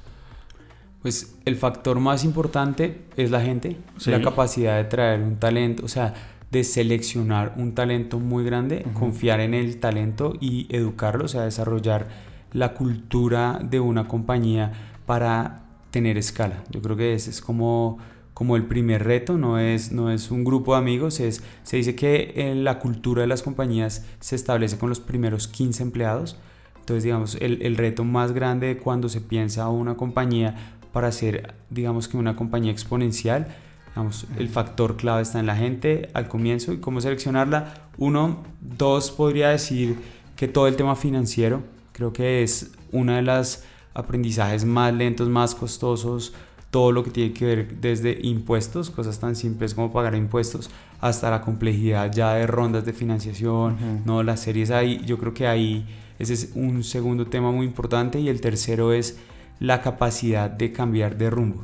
Pues 1.02 1.36
el 1.46 1.56
factor 1.56 2.00
más 2.00 2.24
importante 2.24 3.06
es 3.16 3.30
la 3.30 3.42
gente, 3.42 3.78
la 4.08 4.22
capacidad 4.22 4.78
de 4.78 4.86
traer 4.86 5.22
un 5.22 5.36
talento, 5.36 5.86
o 5.86 5.88
sea, 5.88 6.16
de 6.52 6.64
seleccionar 6.64 7.54
un 7.58 7.76
talento 7.76 8.20
muy 8.20 8.44
grande, 8.44 8.86
confiar 8.94 9.40
en 9.40 9.54
el 9.54 9.80
talento 9.80 10.34
y 10.40 10.68
educarlo, 10.76 11.26
o 11.26 11.28
sea, 11.28 11.44
desarrollar 11.44 12.08
la 12.54 12.74
cultura 12.74 13.60
de 13.62 13.80
una 13.80 14.08
compañía 14.08 14.72
para 15.06 15.64
tener 15.92 16.18
escala. 16.18 16.64
Yo 16.72 16.82
creo 16.82 16.96
que 16.96 17.14
ese 17.14 17.30
es 17.30 17.42
como, 17.42 18.00
como 18.36 18.58
el 18.58 18.66
primer 18.66 19.06
reto, 19.06 19.38
no 19.38 19.58
es, 19.60 19.94
no 19.94 20.12
es 20.12 20.30
un 20.30 20.44
grupo 20.44 20.74
de 20.74 20.80
amigos, 20.80 21.22
es, 21.22 21.42
se 21.64 21.78
dice 21.78 21.96
que 21.96 22.34
en 22.36 22.66
la 22.66 22.80
cultura 22.80 23.22
de 23.22 23.28
las 23.28 23.42
compañías 23.42 24.06
se 24.20 24.36
establece 24.36 24.78
con 24.78 24.90
los 24.90 25.00
primeros 25.00 25.48
15 25.48 25.82
empleados. 25.82 26.38
Entonces, 26.82 27.06
digamos, 27.06 27.36
el, 27.40 27.62
el 27.62 27.78
reto 27.78 28.04
más 28.04 28.34
grande 28.34 28.78
cuando 28.78 29.08
se 29.08 29.22
piensa 29.22 29.70
una 29.70 29.96
compañía 29.96 30.54
para 30.92 31.12
ser, 31.14 31.56
digamos 31.70 32.10
que 32.10 32.18
una 32.18 32.36
compañía 32.36 32.72
exponencial, 32.72 33.48
Vamos, 33.96 34.28
el 34.38 34.50
factor 34.50 34.98
clave 34.98 35.22
está 35.22 35.40
en 35.40 35.46
la 35.46 35.56
gente 35.56 36.10
al 36.14 36.28
comienzo 36.28 36.74
y 36.74 36.80
cómo 36.80 37.00
seleccionarla. 37.00 37.88
Uno, 37.98 38.44
dos, 38.60 39.10
podría 39.10 39.48
decir 39.50 39.98
que 40.36 40.50
todo 40.50 40.68
el 40.68 40.76
tema 40.76 40.98
financiero 40.98 41.64
creo 41.94 42.12
que 42.12 42.44
es 42.44 42.74
uno 42.92 43.14
de 43.14 43.22
los 43.22 43.64
aprendizajes 43.94 44.66
más 44.66 44.94
lentos, 44.94 45.30
más 45.30 45.56
costosos, 45.56 46.34
todo 46.76 46.92
lo 46.92 47.06
que 47.06 47.10
tiene 47.10 47.32
que 47.32 47.46
ver 47.46 47.78
desde 47.80 48.20
impuestos, 48.24 48.90
cosas 48.90 49.18
tan 49.18 49.38
simples 49.38 49.74
como 49.74 49.94
pagar 49.94 50.14
impuestos, 50.14 50.70
hasta 51.00 51.32
la 51.32 51.40
complejidad 51.40 52.12
ya 52.12 52.34
de 52.34 52.46
rondas 52.46 52.84
de 52.84 52.92
financiación, 52.92 53.78
no 54.04 54.24
las 54.24 54.42
series 54.42 54.72
ahí, 54.72 55.02
yo 55.06 55.18
creo 55.18 55.34
que 55.34 55.48
ahí 55.48 55.86
ese 56.20 56.34
es 56.34 56.52
un 56.54 56.84
segundo 56.84 57.28
tema 57.28 57.50
muy 57.50 57.66
importante 57.66 58.20
y 58.20 58.28
el 58.28 58.42
tercero 58.42 58.92
es 58.92 59.18
la 59.62 59.82
capacidad 59.82 60.50
de 60.50 60.74
cambiar 60.74 61.18
de 61.18 61.30
rumbo. 61.30 61.64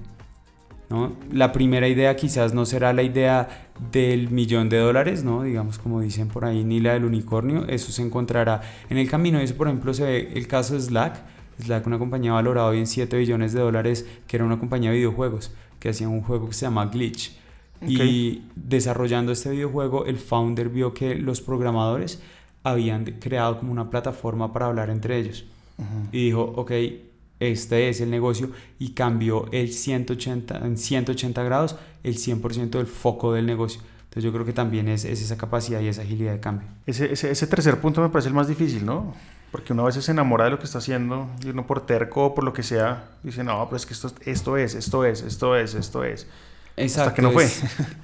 La 1.29 1.51
primera 1.51 1.89
idea 1.89 2.15
quizás 2.15 2.53
no 2.53 2.65
será 2.65 2.93
la 2.93 3.03
idea 3.03 3.67
del 3.91 4.29
millón 4.29 4.69
de 4.69 4.77
dólares, 4.77 5.25
¿no? 5.25 5.43
digamos 5.43 5.77
como 5.77 5.99
dicen 5.99 6.29
por 6.29 6.45
ahí, 6.45 6.63
ni 6.63 6.79
la 6.79 6.93
del 6.93 7.03
unicornio, 7.03 7.67
eso 7.67 7.91
se 7.91 8.01
encontrará 8.01 8.61
en 8.89 8.97
el 8.97 9.09
camino. 9.09 9.41
Eso, 9.41 9.55
por 9.55 9.67
ejemplo, 9.67 9.93
se 9.93 10.05
ve 10.05 10.31
el 10.35 10.47
caso 10.47 10.73
de 10.73 10.79
Slack. 10.79 11.40
Slack, 11.59 11.87
una 11.87 11.99
compañía 11.99 12.33
valorada 12.33 12.67
hoy 12.67 12.79
en 12.79 12.87
7 12.87 13.17
billones 13.17 13.53
de 13.53 13.61
dólares, 13.61 14.05
que 14.27 14.37
era 14.37 14.45
una 14.45 14.59
compañía 14.59 14.91
de 14.91 14.97
videojuegos, 14.97 15.51
que 15.79 15.89
hacía 15.89 16.07
un 16.09 16.21
juego 16.21 16.47
que 16.47 16.53
se 16.53 16.65
llama 16.65 16.85
Glitch. 16.87 17.37
Y 17.87 18.43
desarrollando 18.55 19.31
este 19.31 19.49
videojuego, 19.49 20.05
el 20.05 20.17
founder 20.17 20.69
vio 20.69 20.93
que 20.93 21.15
los 21.15 21.41
programadores 21.41 22.21
habían 22.63 23.05
creado 23.05 23.59
como 23.59 23.71
una 23.71 23.89
plataforma 23.89 24.53
para 24.53 24.67
hablar 24.67 24.89
entre 24.89 25.17
ellos. 25.17 25.45
Y 26.11 26.25
dijo, 26.25 26.43
ok, 26.55 26.71
este 27.39 27.89
es 27.89 28.01
el 28.01 28.11
negocio 28.11 28.51
y 28.77 28.91
cambió 28.91 29.51
el 29.51 29.73
180, 29.73 30.59
en 30.59 30.77
180 30.77 31.43
grados 31.43 31.75
el 32.03 32.15
100% 32.15 32.69
del 32.69 32.85
foco 32.85 33.33
del 33.33 33.47
negocio. 33.47 33.81
Entonces 34.03 34.23
yo 34.23 34.31
creo 34.31 34.45
que 34.45 34.53
también 34.53 34.87
es, 34.87 35.05
esa 35.05 35.37
capacidad 35.37 35.79
y 35.81 35.87
esa 35.87 36.03
agilidad 36.03 36.33
de 36.33 36.39
cambio. 36.39 36.67
Ese, 36.85 37.11
ese, 37.11 37.47
tercer 37.47 37.79
punto 37.79 38.01
me 38.01 38.09
parece 38.09 38.27
el 38.27 38.35
más 38.35 38.47
difícil, 38.47 38.85
¿no? 38.85 39.15
Porque 39.51 39.73
uno 39.73 39.83
a 39.83 39.85
veces 39.87 40.05
se 40.05 40.11
enamora 40.11 40.45
de 40.45 40.51
lo 40.51 40.59
que 40.59 40.65
está 40.65 40.77
haciendo 40.77 41.29
y 41.43 41.49
uno 41.49 41.67
por 41.67 41.85
terco 41.85 42.27
o 42.27 42.35
por 42.35 42.43
lo 42.43 42.53
que 42.53 42.63
sea 42.63 43.09
dice, 43.21 43.43
no, 43.43 43.65
pero 43.65 43.75
es 43.75 43.85
que 43.85 43.93
esto, 43.93 44.11
esto 44.25 44.57
es, 44.57 44.75
esto 44.75 45.05
es, 45.05 45.21
esto 45.21 45.55
es, 45.55 45.73
esto 45.75 46.03
es. 46.03 46.27
Exacto. 46.77 47.09
Hasta 47.09 47.15
que 47.15 47.21
no 47.21 47.31
fue. 47.31 47.47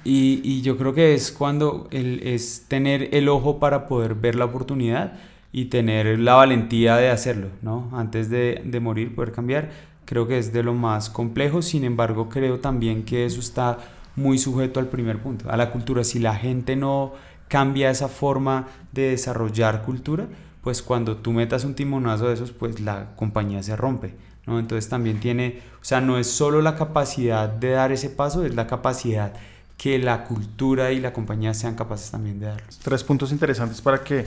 y, 0.04 0.40
y, 0.44 0.60
yo 0.60 0.76
creo 0.76 0.92
que 0.92 1.14
es 1.14 1.32
cuando 1.32 1.88
el, 1.90 2.20
es 2.22 2.66
tener 2.68 3.14
el 3.14 3.28
ojo 3.28 3.58
para 3.58 3.88
poder 3.88 4.14
ver 4.14 4.34
la 4.34 4.44
oportunidad 4.44 5.14
y 5.50 5.66
tener 5.66 6.18
la 6.18 6.34
valentía 6.34 6.96
de 6.96 7.10
hacerlo, 7.10 7.48
¿no? 7.62 7.90
Antes 7.94 8.28
de, 8.28 8.62
de, 8.64 8.80
morir, 8.80 9.14
poder 9.14 9.32
cambiar, 9.32 9.70
creo 10.04 10.28
que 10.28 10.38
es 10.38 10.52
de 10.52 10.62
lo 10.62 10.74
más 10.74 11.08
complejo, 11.08 11.62
sin 11.62 11.84
embargo 11.84 12.28
creo 12.28 12.60
también 12.60 13.04
que 13.04 13.24
eso 13.24 13.40
está 13.40 13.78
muy 14.16 14.38
sujeto 14.38 14.80
al 14.80 14.88
primer 14.88 15.18
punto, 15.18 15.50
a 15.50 15.56
la 15.56 15.70
cultura. 15.70 16.04
Si 16.04 16.18
la 16.18 16.34
gente 16.34 16.76
no 16.76 17.14
cambia 17.48 17.90
esa 17.90 18.08
forma 18.08 18.68
de 18.92 19.10
desarrollar 19.10 19.82
cultura, 19.82 20.26
pues 20.68 20.82
cuando 20.82 21.16
tú 21.16 21.32
metas 21.32 21.64
un 21.64 21.72
timonazo 21.72 22.28
de 22.28 22.34
esos, 22.34 22.52
pues 22.52 22.78
la 22.78 23.16
compañía 23.16 23.62
se 23.62 23.74
rompe. 23.74 24.14
¿no? 24.46 24.58
Entonces 24.58 24.90
también 24.90 25.18
tiene, 25.18 25.62
o 25.80 25.84
sea, 25.84 26.02
no 26.02 26.18
es 26.18 26.30
solo 26.30 26.60
la 26.60 26.76
capacidad 26.76 27.48
de 27.48 27.70
dar 27.70 27.90
ese 27.90 28.10
paso, 28.10 28.44
es 28.44 28.54
la 28.54 28.66
capacidad 28.66 29.32
que 29.78 29.98
la 29.98 30.24
cultura 30.24 30.92
y 30.92 31.00
la 31.00 31.14
compañía 31.14 31.54
sean 31.54 31.74
capaces 31.74 32.10
también 32.10 32.38
de 32.38 32.48
dar. 32.48 32.62
Tres 32.82 33.02
puntos 33.02 33.32
interesantes 33.32 33.80
para 33.80 34.04
que 34.04 34.26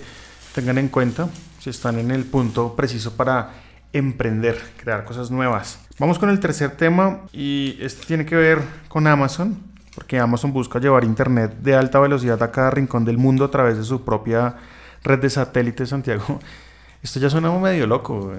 tengan 0.56 0.80
en 0.80 0.88
cuenta 0.88 1.30
si 1.60 1.70
están 1.70 2.00
en 2.00 2.10
el 2.10 2.24
punto 2.24 2.76
preciso 2.76 3.16
para 3.16 3.52
emprender, 3.94 4.60
crear 4.78 5.06
cosas 5.06 5.30
nuevas. 5.30 5.78
Vamos 6.00 6.18
con 6.18 6.32
el 6.32 6.40
tercer 6.40 6.72
tema 6.72 7.20
y 7.32 7.78
este 7.80 8.04
tiene 8.08 8.26
que 8.26 8.36
ver 8.36 8.64
con 8.88 9.06
Amazon, 9.06 9.60
porque 9.94 10.18
Amazon 10.18 10.54
busca 10.54 10.80
llevar 10.80 11.04
Internet 11.04 11.58
de 11.62 11.76
alta 11.76 12.00
velocidad 12.00 12.42
a 12.42 12.50
cada 12.50 12.72
rincón 12.72 13.06
del 13.06 13.20
mundo 13.20 13.46
a 13.46 13.52
través 13.52 13.78
de 13.78 13.84
su 13.84 14.04
propia 14.04 14.56
red 15.04 15.20
de 15.20 15.30
satélites, 15.30 15.90
Santiago. 15.90 16.40
Esto 17.04 17.20
ya 17.20 17.32
suena 17.32 17.52
medio 17.58 17.88
loco, 17.88 18.32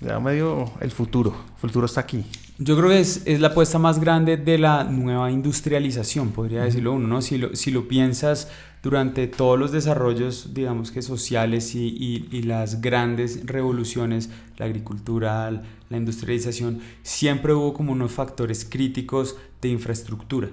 ya 0.00 0.18
medio 0.18 0.72
el 0.80 0.90
futuro, 0.90 1.34
el 1.52 1.60
futuro 1.60 1.84
está 1.84 2.00
aquí. 2.00 2.24
Yo 2.56 2.74
creo 2.74 2.88
que 2.88 3.00
es, 3.00 3.22
es 3.26 3.38
la 3.38 3.48
apuesta 3.48 3.78
más 3.78 4.00
grande 4.00 4.38
de 4.38 4.56
la 4.56 4.84
nueva 4.84 5.30
industrialización, 5.30 6.30
podría 6.30 6.62
decirlo 6.62 6.94
uno, 6.94 7.06
¿no? 7.06 7.20
Si 7.20 7.36
lo, 7.36 7.54
si 7.54 7.70
lo 7.70 7.86
piensas 7.86 8.48
durante 8.82 9.26
todos 9.26 9.58
los 9.58 9.72
desarrollos, 9.72 10.54
digamos 10.54 10.90
que 10.90 11.02
sociales 11.02 11.74
y, 11.74 11.86
y, 11.86 12.28
y 12.32 12.42
las 12.44 12.80
grandes 12.80 13.44
revoluciones, 13.44 14.30
la 14.56 14.64
agricultura, 14.64 15.50
la 15.90 15.96
industrialización, 15.96 16.80
siempre 17.02 17.52
hubo 17.52 17.74
como 17.74 17.92
unos 17.92 18.12
factores 18.12 18.64
críticos 18.64 19.36
de 19.60 19.68
infraestructura. 19.68 20.48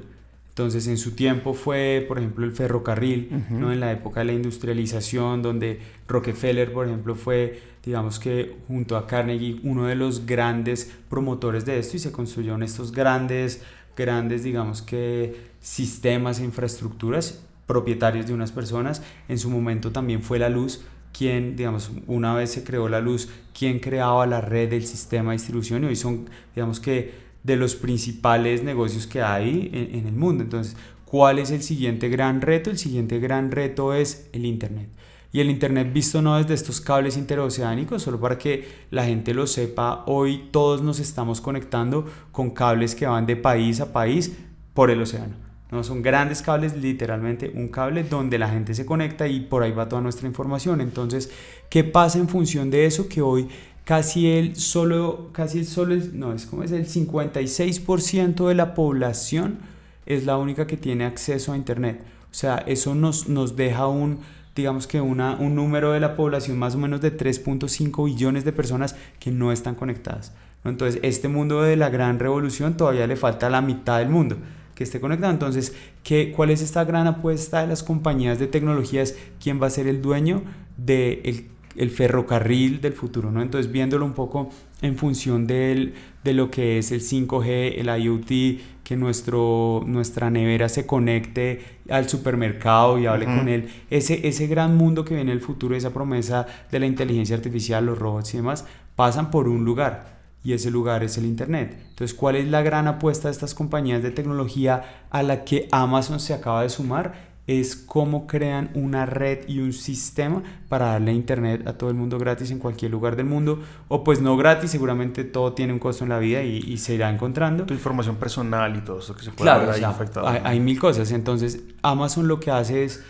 Entonces, 0.56 0.88
en 0.88 0.98
su 0.98 1.12
tiempo 1.12 1.54
fue, 1.54 2.06
por 2.08 2.18
ejemplo, 2.18 2.46
el 2.46 2.54
ferrocarril, 2.54 3.44
¿no? 3.50 3.74
En 3.74 3.82
la 3.82 3.92
época 3.92 4.22
de 4.22 4.28
la 4.28 4.32
industrialización, 4.32 5.42
donde 5.42 5.82
Rockefeller, 6.08 6.72
por 6.72 6.88
ejemplo, 6.88 7.16
fue, 7.16 7.60
digamos 7.84 8.20
que 8.20 8.56
junto 8.70 8.96
a 8.96 9.06
Carnegie, 9.06 9.60
uno 9.64 9.88
de 9.88 9.96
los 9.96 10.26
grandes 10.26 10.90
promotores 11.10 11.66
de 11.66 11.78
esto 11.78 11.98
y 11.98 12.00
se 12.00 12.14
construyeron 12.14 12.64
estos 12.64 12.94
grandes, 12.94 13.64
grandes, 13.98 14.46
digamos 14.46 14.82
que 14.82 15.36
sistemas 15.60 16.40
e 16.40 16.46
infraestructuras 16.46 17.44
propietarios 17.68 18.26
de 18.26 18.34
unas 18.34 18.54
personas. 18.54 19.04
En 19.28 19.38
su 19.38 19.50
momento 19.50 19.92
también 19.92 20.24
fue 20.24 20.40
la 20.40 20.48
luz 20.48 20.86
quien, 21.12 21.58
digamos, 21.58 21.92
una 22.08 22.34
vez 22.34 22.52
se 22.52 22.64
creó 22.64 22.88
la 22.88 23.02
luz, 23.02 23.28
quien 23.58 23.80
creaba 23.80 24.26
la 24.26 24.40
red 24.40 24.70
del 24.70 24.86
sistema 24.86 25.32
de 25.32 25.38
distribución 25.38 25.84
y 25.84 25.88
hoy 25.88 25.96
son, 25.98 26.30
digamos 26.56 26.80
que 26.80 27.25
de 27.46 27.56
los 27.56 27.76
principales 27.76 28.64
negocios 28.64 29.06
que 29.06 29.22
hay 29.22 29.70
en, 29.72 30.08
el 30.08 30.14
mundo. 30.14 30.44
Entonces, 30.44 30.76
¿cuál 31.06 31.38
es 31.38 31.52
el 31.52 31.62
siguiente 31.62 32.10
gran 32.10 32.42
reto? 32.42 32.72
El 32.72 32.80
siguiente 32.80 33.20
gran 33.20 33.52
reto 33.52 33.94
es 33.94 34.28
el 34.34 34.46
Internet. 34.46 34.90
Y 35.32 35.42
el 35.42 35.52
Internet 35.52 35.94
visto 35.94 36.24
no 36.24 36.38
desde 36.38 36.56
estos 36.56 36.82
cables 36.82 37.18
interoceánicos, 37.18 38.02
solo 38.02 38.20
para 38.20 38.40
que 38.40 38.68
la 38.90 39.06
gente 39.06 39.34
lo 39.36 39.46
sepa, 39.46 40.04
hoy 40.08 40.50
todos 40.50 40.82
nos 40.82 41.00
estamos 41.00 41.40
conectando 41.40 42.06
con 42.32 42.50
cables 42.50 42.96
que 42.96 43.06
van 43.06 43.28
de 43.28 43.36
país 43.36 43.80
a 43.80 43.94
país 43.94 44.36
por 44.74 44.90
el 44.90 45.02
océano. 45.02 45.36
¿no? 45.70 45.84
Son 45.84 46.02
grandes 46.02 46.42
cables, 46.42 46.76
literalmente 46.76 47.52
un 47.54 47.68
cable 47.68 48.04
donde 48.04 48.40
la 48.40 48.50
gente 48.50 48.74
se 48.74 48.88
conecta 48.88 49.28
y 49.28 49.42
por 49.42 49.62
ahí 49.62 49.72
va 49.72 49.88
toda 49.88 50.02
nuestra 50.02 50.28
información. 50.28 50.82
Entonces, 50.82 51.30
¿qué 51.70 51.84
pasa 51.84 52.18
en 52.18 52.28
función 52.28 52.72
de 52.72 52.88
eso? 52.88 53.08
Que 53.08 53.22
hoy 53.22 53.48
casi 53.86 54.28
el 54.28 54.58
solo, 54.58 55.30
casi 55.32 55.60
el 55.60 55.66
solo, 55.66 55.96
no, 56.14 56.34
es 56.34 56.46
como 56.46 56.64
es 56.64 56.72
el 56.72 56.88
56% 56.88 58.48
de 58.48 58.56
la 58.56 58.74
población 58.74 59.60
es 60.06 60.26
la 60.26 60.38
única 60.38 60.68
que 60.68 60.78
tiene 60.78 61.06
acceso 61.06 61.54
a 61.54 61.58
Internet. 61.58 62.04
O 62.30 62.34
sea, 62.34 62.58
eso 62.68 62.96
nos, 62.96 63.30
nos 63.30 63.56
deja 63.56 63.88
un, 63.88 64.20
digamos 64.56 64.88
que 64.88 65.02
una, 65.02 65.36
un 65.36 65.56
número 65.56 65.92
de 65.94 66.00
la 66.00 66.16
población 66.16 66.58
más 66.58 66.76
o 66.76 66.78
menos 66.78 67.02
de 67.02 67.16
3.5 67.16 68.06
billones 68.06 68.44
de 68.46 68.52
personas 68.52 68.96
que 69.20 69.32
no 69.32 69.52
están 69.52 69.76
conectadas. 69.76 70.34
Entonces, 70.64 71.00
este 71.04 71.28
mundo 71.28 71.62
de 71.62 71.76
la 71.76 71.90
gran 71.90 72.20
revolución 72.20 72.76
todavía 72.76 73.08
le 73.08 73.16
falta 73.16 73.50
la 73.50 73.62
mitad 73.62 74.00
del 74.00 74.10
mundo. 74.10 74.38
que 74.74 74.84
esté 74.84 75.00
conectado. 75.00 75.32
Entonces, 75.32 75.74
¿qué, 76.04 76.34
¿cuál 76.34 76.50
es 76.50 76.62
esta 76.62 76.84
gran 76.84 77.08
apuesta 77.08 77.62
de 77.62 77.68
las 77.68 77.82
compañías 77.82 78.40
de 78.40 78.48
tecnologías? 78.48 79.16
¿Quién 79.42 79.62
va 79.62 79.68
a 79.68 79.70
ser 79.70 79.88
el 79.88 80.02
dueño 80.02 80.44
del 80.76 81.48
el 81.76 81.90
ferrocarril 81.90 82.82
del 82.82 82.94
futuro? 82.94 83.32
¿no? 83.32 83.42
Entonces, 83.42 83.72
viéndolo 83.72 84.06
un 84.06 84.14
poco 84.14 84.50
en 84.82 84.98
función 84.98 85.48
del, 85.48 85.94
de 86.24 86.34
lo 86.34 86.50
que 86.52 86.78
es 86.78 86.92
el 86.92 87.02
5G, 87.02 87.76
el 87.78 88.04
IoT, 88.04 88.84
que 88.84 88.96
nuestro, 88.96 89.84
nuestra 89.88 90.30
nevera 90.30 90.70
se 90.70 90.86
conecte 90.86 91.80
al 91.90 92.08
supermercado 92.08 93.00
y 93.00 93.08
hable 93.08 93.26
con 93.26 93.50
él. 93.50 93.68
Ese, 93.90 94.28
ese 94.28 94.46
gran 94.48 94.76
mundo 94.76 95.04
que 95.04 95.16
viene 95.16 95.32
en 95.32 95.38
el 95.38 95.44
futuro, 95.44 95.76
esa 95.76 95.92
promesa 95.92 96.46
de 96.72 96.80
la 96.80 96.86
inteligencia 96.86 97.36
artificial, 97.36 97.86
los 97.86 97.98
robots 97.98 98.34
y 98.36 98.38
demás, 98.38 98.66
pasan 98.96 99.32
por 99.32 99.48
un 99.48 99.66
lugar 99.66 100.16
y 100.46 100.54
ese 100.54 100.70
lugar 100.70 101.04
es 101.04 101.18
el 101.18 101.26
Internet. 101.26 101.76
Entonces, 101.90 102.16
¿cuál 102.16 102.36
es 102.36 102.48
la 102.48 102.62
gran 102.62 102.88
apuesta 102.88 103.28
de 103.28 103.32
estas 103.32 103.56
compañías 103.56 104.04
de 104.04 104.12
tecnología 104.12 105.08
a 105.10 105.24
la 105.24 105.44
que 105.44 105.68
Amazon 105.72 106.20
se 106.20 106.36
acaba 106.36 106.62
de 106.62 106.70
sumar? 106.70 107.35
Es 107.48 107.76
cómo 107.76 108.26
crean 108.28 108.72
una 108.74 109.06
red 109.06 109.48
y 109.48 109.60
un 109.60 109.72
sistema 109.74 110.42
para 110.68 110.88
darle 110.88 111.14
Internet 111.14 111.68
a 111.68 111.74
todo 111.74 111.90
el 111.90 111.96
mundo 111.96 112.18
gratis 112.18 112.52
en 112.52 112.60
cualquier 112.60 112.92
lugar 112.92 113.16
del 113.16 113.28
mundo. 113.28 113.60
O 113.88 114.04
pues 114.04 114.22
no 114.22 114.36
gratis, 114.36 114.72
seguramente 114.72 115.24
todo 115.24 115.54
tiene 115.54 115.74
un 115.74 115.80
costo 115.80 116.04
en 116.04 116.10
la 116.10 116.20
vida 116.20 116.42
y, 116.42 116.78
se 116.78 116.96
irá 116.96 117.10
encontrando. 117.10 117.66
Tu 117.66 117.74
información 117.74 118.16
personal 118.16 118.76
y 118.76 118.82
todo 118.82 119.00
eso 119.00 119.16
que 119.16 119.24
se 119.24 119.32
puede 119.32 119.50
claro, 119.50 119.68
ver 119.68 119.76
ahí 119.76 119.84
afectado. 119.84 120.28
Hay, 120.28 120.42
hay 120.44 120.60
mil 120.60 120.80
cosas. 120.80 121.12
Entonces, 121.12 121.62
Amazon 121.82 122.28
lo 122.28 122.40
que 122.40 122.52
hace 122.52 122.84
es 122.84 123.04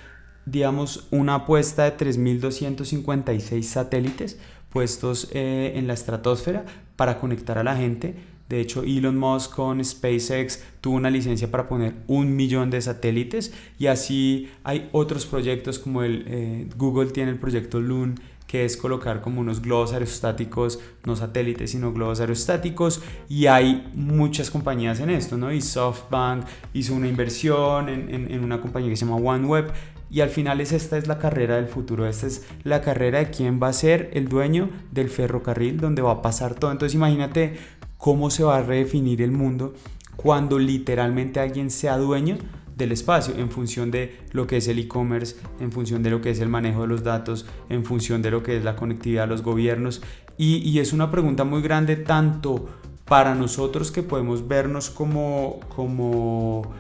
digamos, 0.46 1.08
una 1.12 1.36
apuesta 1.36 1.84
de 1.84 1.98
3.256 1.98 3.64
satélites 3.64 4.38
puestos 4.70 5.30
eh, 5.32 5.74
en 5.76 5.88
la 5.88 5.94
estratosfera 5.94 6.66
para 6.96 7.20
conectar 7.20 7.58
a 7.58 7.64
la 7.64 7.76
gente. 7.76 8.16
De 8.50 8.60
hecho, 8.60 8.84
Elon 8.84 9.18
Musk 9.18 9.54
con 9.56 9.84
SpaceX 9.84 10.64
tuvo 10.80 10.96
una 10.96 11.10
licencia 11.10 11.50
para 11.50 11.68
poner 11.68 11.96
un 12.08 12.36
millón 12.36 12.70
de 12.70 12.80
satélites 12.80 13.54
y 13.80 13.88
así 13.88 14.50
hay 14.64 14.90
otros 14.92 15.26
proyectos 15.26 15.80
como 15.80 16.04
el 16.04 16.26
eh, 16.28 16.70
Google 16.78 17.12
tiene 17.12 17.32
el 17.32 17.40
proyecto 17.40 17.80
Loon 17.80 18.20
que 18.48 18.64
es 18.64 18.78
colocar 18.78 19.22
como 19.22 19.42
unos 19.42 19.62
globos 19.62 19.92
aerostáticos, 19.94 20.80
no 21.04 21.16
satélites, 21.16 21.72
sino 21.72 21.92
globos 21.92 22.20
aerostáticos, 22.20 23.02
y 23.28 23.48
hay 23.48 23.90
muchas 23.96 24.52
compañías 24.52 25.00
en 25.00 25.10
esto, 25.10 25.36
¿no? 25.36 25.52
Y 25.52 25.62
SoftBank 25.62 26.46
hizo 26.74 26.94
una 26.94 27.08
inversión 27.08 27.90
en, 27.90 28.14
en, 28.14 28.32
en 28.32 28.44
una 28.44 28.62
compañía 28.62 28.92
que 28.92 28.98
se 28.98 29.06
llama 29.06 29.18
OneWeb, 29.18 29.74
y 30.10 30.22
al 30.22 30.30
final 30.30 30.62
es 30.62 30.72
esta 30.72 30.98
es 30.98 31.08
la 31.08 31.18
carrera 31.18 31.56
del 31.56 31.68
futuro, 31.68 32.08
esta 32.08 32.28
es 32.28 32.46
la 32.64 32.82
carrera 32.82 33.20
de 33.20 33.32
quién 33.32 33.60
va 33.62 33.70
a 33.70 33.74
ser 33.74 34.12
el 34.14 34.30
dueño 34.30 34.70
del 34.92 35.10
ferrocarril 35.10 35.80
donde 35.80 36.02
va 36.02 36.12
a 36.12 36.22
pasar 36.22 36.54
todo. 36.54 36.72
Entonces 36.72 36.96
imagínate 36.96 37.58
cómo 37.98 38.30
se 38.30 38.44
va 38.44 38.58
a 38.58 38.64
redefinir 38.64 39.22
el 39.22 39.32
mundo 39.32 39.74
cuando 40.16 40.60
literalmente 40.60 41.40
alguien 41.40 41.70
sea 41.70 41.98
dueño 41.98 42.38
del 42.76 42.92
espacio 42.92 43.36
en 43.38 43.50
función 43.50 43.92
de 43.92 44.20
lo 44.32 44.48
que 44.48 44.58
es 44.58 44.68
el 44.68 44.80
e-commerce, 44.80 45.38
en 45.60 45.72
función 45.72 46.04
de 46.04 46.10
lo 46.10 46.22
que 46.22 46.30
es 46.30 46.40
el 46.40 46.50
manejo 46.50 46.82
de 46.82 46.88
los 46.88 47.04
datos, 47.04 47.46
en 47.70 47.86
función 47.86 48.22
de 48.22 48.32
lo 48.32 48.44
que 48.44 48.58
es 48.58 48.64
la 48.64 48.76
conectividad 48.76 49.26
a 49.26 49.28
los 49.28 49.42
gobiernos. 49.42 50.02
Y, 50.38 50.58
y 50.58 50.80
es 50.80 50.92
una 50.92 51.10
pregunta 51.12 51.46
muy 51.46 51.62
grande 51.62 51.96
tanto 51.96 52.68
para 53.06 53.36
nosotros 53.36 53.92
que 53.92 54.04
podemos 54.04 54.48
vernos 54.48 54.90
como, 54.90 55.60
como 55.74 56.74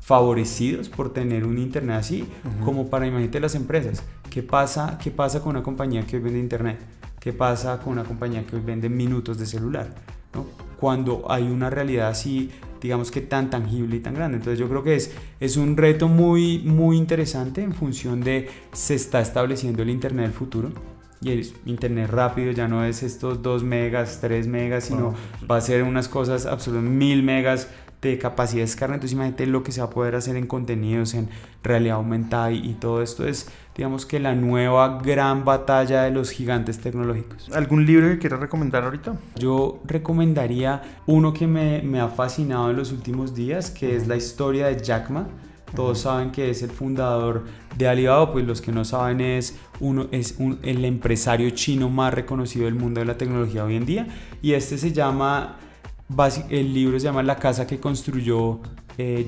favorecidos 0.00 0.88
por 0.88 1.12
tener 1.12 1.44
un 1.44 1.58
internet 1.58 1.96
así, 1.96 2.24
como 2.64 2.88
para 2.88 3.06
imagínate 3.06 3.40
las 3.40 3.54
empresas. 3.54 4.02
¿Qué 4.30 4.42
pasa, 4.42 4.98
¿Qué 5.02 5.10
pasa 5.10 5.40
con 5.40 5.50
una 5.50 5.62
compañía 5.62 6.06
que 6.06 6.16
hoy 6.16 6.22
vende 6.22 6.38
internet? 6.38 6.78
¿Qué 7.20 7.32
pasa 7.32 7.78
con 7.78 7.92
una 7.92 8.04
compañía 8.04 8.46
que 8.46 8.56
hoy 8.56 8.62
vende 8.64 8.88
minutos 8.88 9.38
de 9.38 9.46
celular? 9.46 9.94
¿No? 10.34 10.46
Cuando 10.78 11.24
hay 11.28 11.44
una 11.44 11.70
realidad 11.70 12.08
así, 12.08 12.50
digamos 12.80 13.10
que 13.10 13.20
tan 13.20 13.50
tangible 13.50 13.96
y 13.96 14.00
tan 14.00 14.14
grande. 14.14 14.38
Entonces 14.38 14.58
yo 14.58 14.68
creo 14.68 14.82
que 14.82 14.96
es, 14.96 15.12
es 15.38 15.56
un 15.56 15.76
reto 15.76 16.08
muy, 16.08 16.58
muy 16.58 16.96
interesante 16.96 17.62
en 17.62 17.72
función 17.72 18.20
de 18.20 18.48
se 18.72 18.94
está 18.94 19.20
estableciendo 19.20 19.82
el 19.82 19.90
internet 19.90 20.26
del 20.26 20.34
futuro. 20.34 20.70
Y 21.20 21.30
el 21.30 21.46
internet 21.66 22.10
rápido 22.10 22.50
ya 22.50 22.66
no 22.66 22.84
es 22.84 23.04
estos 23.04 23.42
2 23.42 23.62
megas, 23.62 24.18
3 24.20 24.48
megas, 24.48 24.84
sino 24.84 25.14
va 25.48 25.58
a 25.58 25.60
ser 25.60 25.84
unas 25.84 26.08
cosas 26.08 26.46
absolutamente 26.46 26.96
mil 26.96 27.22
megas 27.22 27.68
de 28.02 28.18
capacidad 28.18 28.58
de 28.58 28.62
descarga. 28.62 28.94
Entonces 28.94 29.14
imagínate 29.14 29.46
lo 29.46 29.62
que 29.62 29.72
se 29.72 29.80
va 29.80 29.86
a 29.86 29.90
poder 29.90 30.14
hacer 30.14 30.36
en 30.36 30.46
contenidos, 30.46 31.14
en 31.14 31.28
realidad 31.62 31.96
aumentada 31.96 32.50
y, 32.50 32.74
todo 32.74 33.00
esto 33.02 33.26
es, 33.26 33.48
digamos 33.76 34.06
que 34.06 34.18
la 34.18 34.34
nueva 34.34 34.98
gran 35.02 35.44
batalla 35.44 36.02
de 36.02 36.10
los 36.10 36.30
gigantes 36.30 36.80
tecnológicos. 36.80 37.50
¿Algún 37.52 37.86
libro 37.86 38.08
que 38.08 38.18
quieras 38.18 38.40
recomendar 38.40 38.84
ahorita? 38.84 39.16
Yo 39.36 39.80
recomendaría 39.84 40.82
uno 41.06 41.32
que 41.32 41.46
me, 41.46 41.80
me 41.82 42.00
ha 42.00 42.08
fascinado 42.08 42.70
en 42.70 42.76
los 42.76 42.90
últimos 42.92 43.34
días, 43.34 43.70
que 43.70 43.94
es 43.94 44.08
la 44.08 44.16
historia 44.16 44.66
de 44.66 44.82
Jack 44.82 45.10
Ma. 45.10 45.28
Todos 45.76 46.00
saben 46.00 46.32
que 46.32 46.50
es 46.50 46.62
el 46.62 46.70
fundador 46.70 47.44
de 47.78 47.88
Alibaba, 47.88 48.32
pues 48.32 48.44
los 48.44 48.60
que 48.60 48.72
no 48.72 48.84
saben 48.84 49.20
es 49.22 49.58
uno 49.80 50.06
es 50.10 50.36
el 50.62 50.84
empresario 50.84 51.48
chino 51.50 51.88
más 51.88 52.12
reconocido 52.12 52.66
del 52.66 52.74
mundo 52.74 53.00
de 53.00 53.06
la 53.06 53.16
tecnología 53.16 53.64
hoy 53.64 53.76
en 53.76 53.86
día 53.86 54.06
y 54.42 54.52
este 54.52 54.76
se 54.76 54.92
llama 54.92 55.56
el 56.50 56.74
libro 56.74 56.98
se 56.98 57.04
llama 57.04 57.22
La 57.22 57.36
casa 57.36 57.66
que 57.66 57.80
construyó 57.80 58.60
eh, 58.98 59.26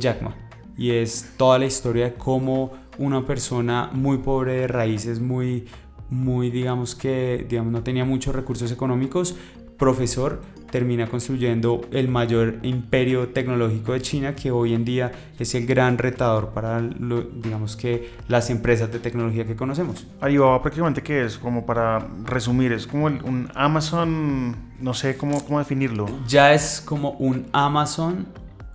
y 0.76 0.90
es 0.90 1.32
toda 1.36 1.58
la 1.58 1.66
historia 1.66 2.04
de 2.06 2.14
cómo 2.14 2.72
una 2.98 3.24
persona 3.24 3.90
muy 3.92 4.18
pobre 4.18 4.54
de 4.54 4.66
raíces, 4.66 5.20
muy, 5.20 5.66
muy 6.10 6.50
digamos 6.50 6.94
que 6.94 7.46
digamos, 7.48 7.72
no 7.72 7.82
tenía 7.82 8.04
muchos 8.04 8.34
recursos 8.34 8.70
económicos, 8.70 9.36
profesor, 9.78 10.42
termina 10.74 11.06
construyendo 11.06 11.82
el 11.92 12.08
mayor 12.08 12.56
imperio 12.64 13.28
tecnológico 13.28 13.92
de 13.92 14.02
China 14.02 14.34
que 14.34 14.50
hoy 14.50 14.74
en 14.74 14.84
día 14.84 15.12
es 15.38 15.54
el 15.54 15.66
gran 15.66 15.98
retador 15.98 16.48
para 16.48 16.82
digamos 16.82 17.76
que 17.76 18.10
las 18.26 18.50
empresas 18.50 18.90
de 18.90 18.98
tecnología 18.98 19.46
que 19.46 19.54
conocemos. 19.54 20.04
Alibaba 20.20 20.60
prácticamente 20.60 21.00
que 21.00 21.26
es 21.26 21.38
como 21.38 21.64
para 21.64 22.08
resumir 22.24 22.72
es 22.72 22.88
como 22.88 23.04
un 23.06 23.48
Amazon 23.54 24.56
no 24.80 24.94
sé 24.94 25.16
cómo, 25.16 25.44
cómo 25.44 25.60
definirlo. 25.60 26.08
Ya 26.26 26.52
es 26.52 26.82
como 26.84 27.12
un 27.20 27.46
Amazon 27.52 28.26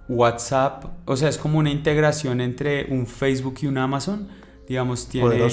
WhatsApp, 0.07 0.85
o 1.03 1.17
sea, 1.17 1.27
es 1.27 1.37
como 1.37 1.59
una 1.59 1.69
integración 1.69 2.39
entre 2.39 2.85
un 2.85 3.07
Facebook 3.07 3.55
y 3.61 3.67
un 3.67 3.77
Amazon. 3.77 4.29
Digamos, 4.69 5.09
tiene, 5.09 5.49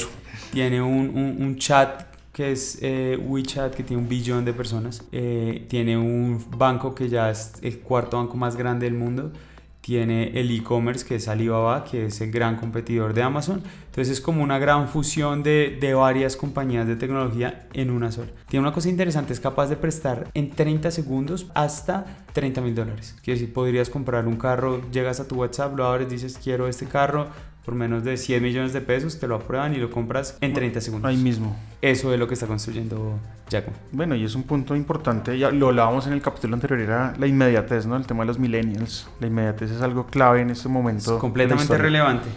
tiene 0.52 0.80
un, 0.80 1.08
un, 1.08 1.42
un, 1.42 1.56
chat 1.56 2.15
que 2.36 2.52
es 2.52 2.80
eh, 2.82 3.18
WeChat, 3.18 3.74
que 3.74 3.82
tiene 3.82 4.02
un 4.02 4.10
billón 4.10 4.44
de 4.44 4.52
personas. 4.52 5.02
Eh, 5.10 5.64
tiene 5.70 5.96
un 5.96 6.44
banco 6.54 6.94
que 6.94 7.08
ya 7.08 7.30
es 7.30 7.54
el 7.62 7.78
cuarto 7.78 8.18
banco 8.18 8.36
más 8.36 8.56
grande 8.56 8.84
del 8.84 8.92
mundo. 8.92 9.32
Tiene 9.80 10.38
el 10.38 10.50
e-commerce, 10.50 11.06
que 11.06 11.14
es 11.14 11.28
Alibaba, 11.28 11.84
que 11.84 12.04
es 12.04 12.20
el 12.20 12.30
gran 12.30 12.56
competidor 12.56 13.14
de 13.14 13.22
Amazon. 13.22 13.62
Entonces 13.86 14.18
es 14.18 14.20
como 14.20 14.42
una 14.42 14.58
gran 14.58 14.86
fusión 14.86 15.42
de, 15.42 15.78
de 15.80 15.94
varias 15.94 16.36
compañías 16.36 16.86
de 16.86 16.96
tecnología 16.96 17.68
en 17.72 17.90
una 17.90 18.12
sola. 18.12 18.32
Tiene 18.50 18.66
una 18.66 18.74
cosa 18.74 18.90
interesante, 18.90 19.32
es 19.32 19.40
capaz 19.40 19.68
de 19.68 19.76
prestar 19.76 20.28
en 20.34 20.50
30 20.50 20.90
segundos 20.90 21.46
hasta 21.54 22.18
30 22.34 22.60
mil 22.60 22.74
dólares. 22.74 23.16
Quiere 23.24 23.40
decir, 23.40 23.54
podrías 23.54 23.88
comprar 23.88 24.26
un 24.26 24.36
carro, 24.36 24.82
llegas 24.90 25.20
a 25.20 25.26
tu 25.26 25.36
WhatsApp, 25.36 25.74
lo 25.74 25.86
abres, 25.86 26.10
dices 26.10 26.38
quiero 26.42 26.68
este 26.68 26.84
carro, 26.84 27.28
por 27.66 27.74
menos 27.74 28.04
de 28.04 28.16
100 28.16 28.40
millones 28.42 28.72
de 28.72 28.80
pesos, 28.80 29.18
te 29.18 29.26
lo 29.26 29.34
aprueban 29.34 29.74
y 29.74 29.78
lo 29.78 29.90
compras 29.90 30.38
en 30.40 30.52
30 30.52 30.80
segundos. 30.80 31.08
Ahí 31.08 31.16
mismo. 31.16 31.56
Eso 31.82 32.12
es 32.14 32.18
lo 32.18 32.28
que 32.28 32.34
está 32.34 32.46
construyendo 32.46 33.18
Jack. 33.50 33.66
Bueno, 33.90 34.14
y 34.14 34.24
es 34.24 34.36
un 34.36 34.44
punto 34.44 34.76
importante, 34.76 35.36
ya 35.36 35.50
lo 35.50 35.66
hablábamos 35.66 36.06
en 36.06 36.12
el 36.12 36.22
capítulo 36.22 36.54
anterior, 36.54 36.78
era 36.78 37.12
la 37.18 37.26
inmediatez, 37.26 37.84
¿no? 37.86 37.96
El 37.96 38.06
tema 38.06 38.22
de 38.22 38.28
los 38.28 38.38
millennials. 38.38 39.08
La 39.18 39.26
inmediatez 39.26 39.72
es 39.72 39.82
algo 39.82 40.06
clave 40.06 40.42
en 40.42 40.50
este 40.50 40.68
momento. 40.68 41.16
Es 41.16 41.20
completamente 41.20 41.76
relevante. 41.76 42.28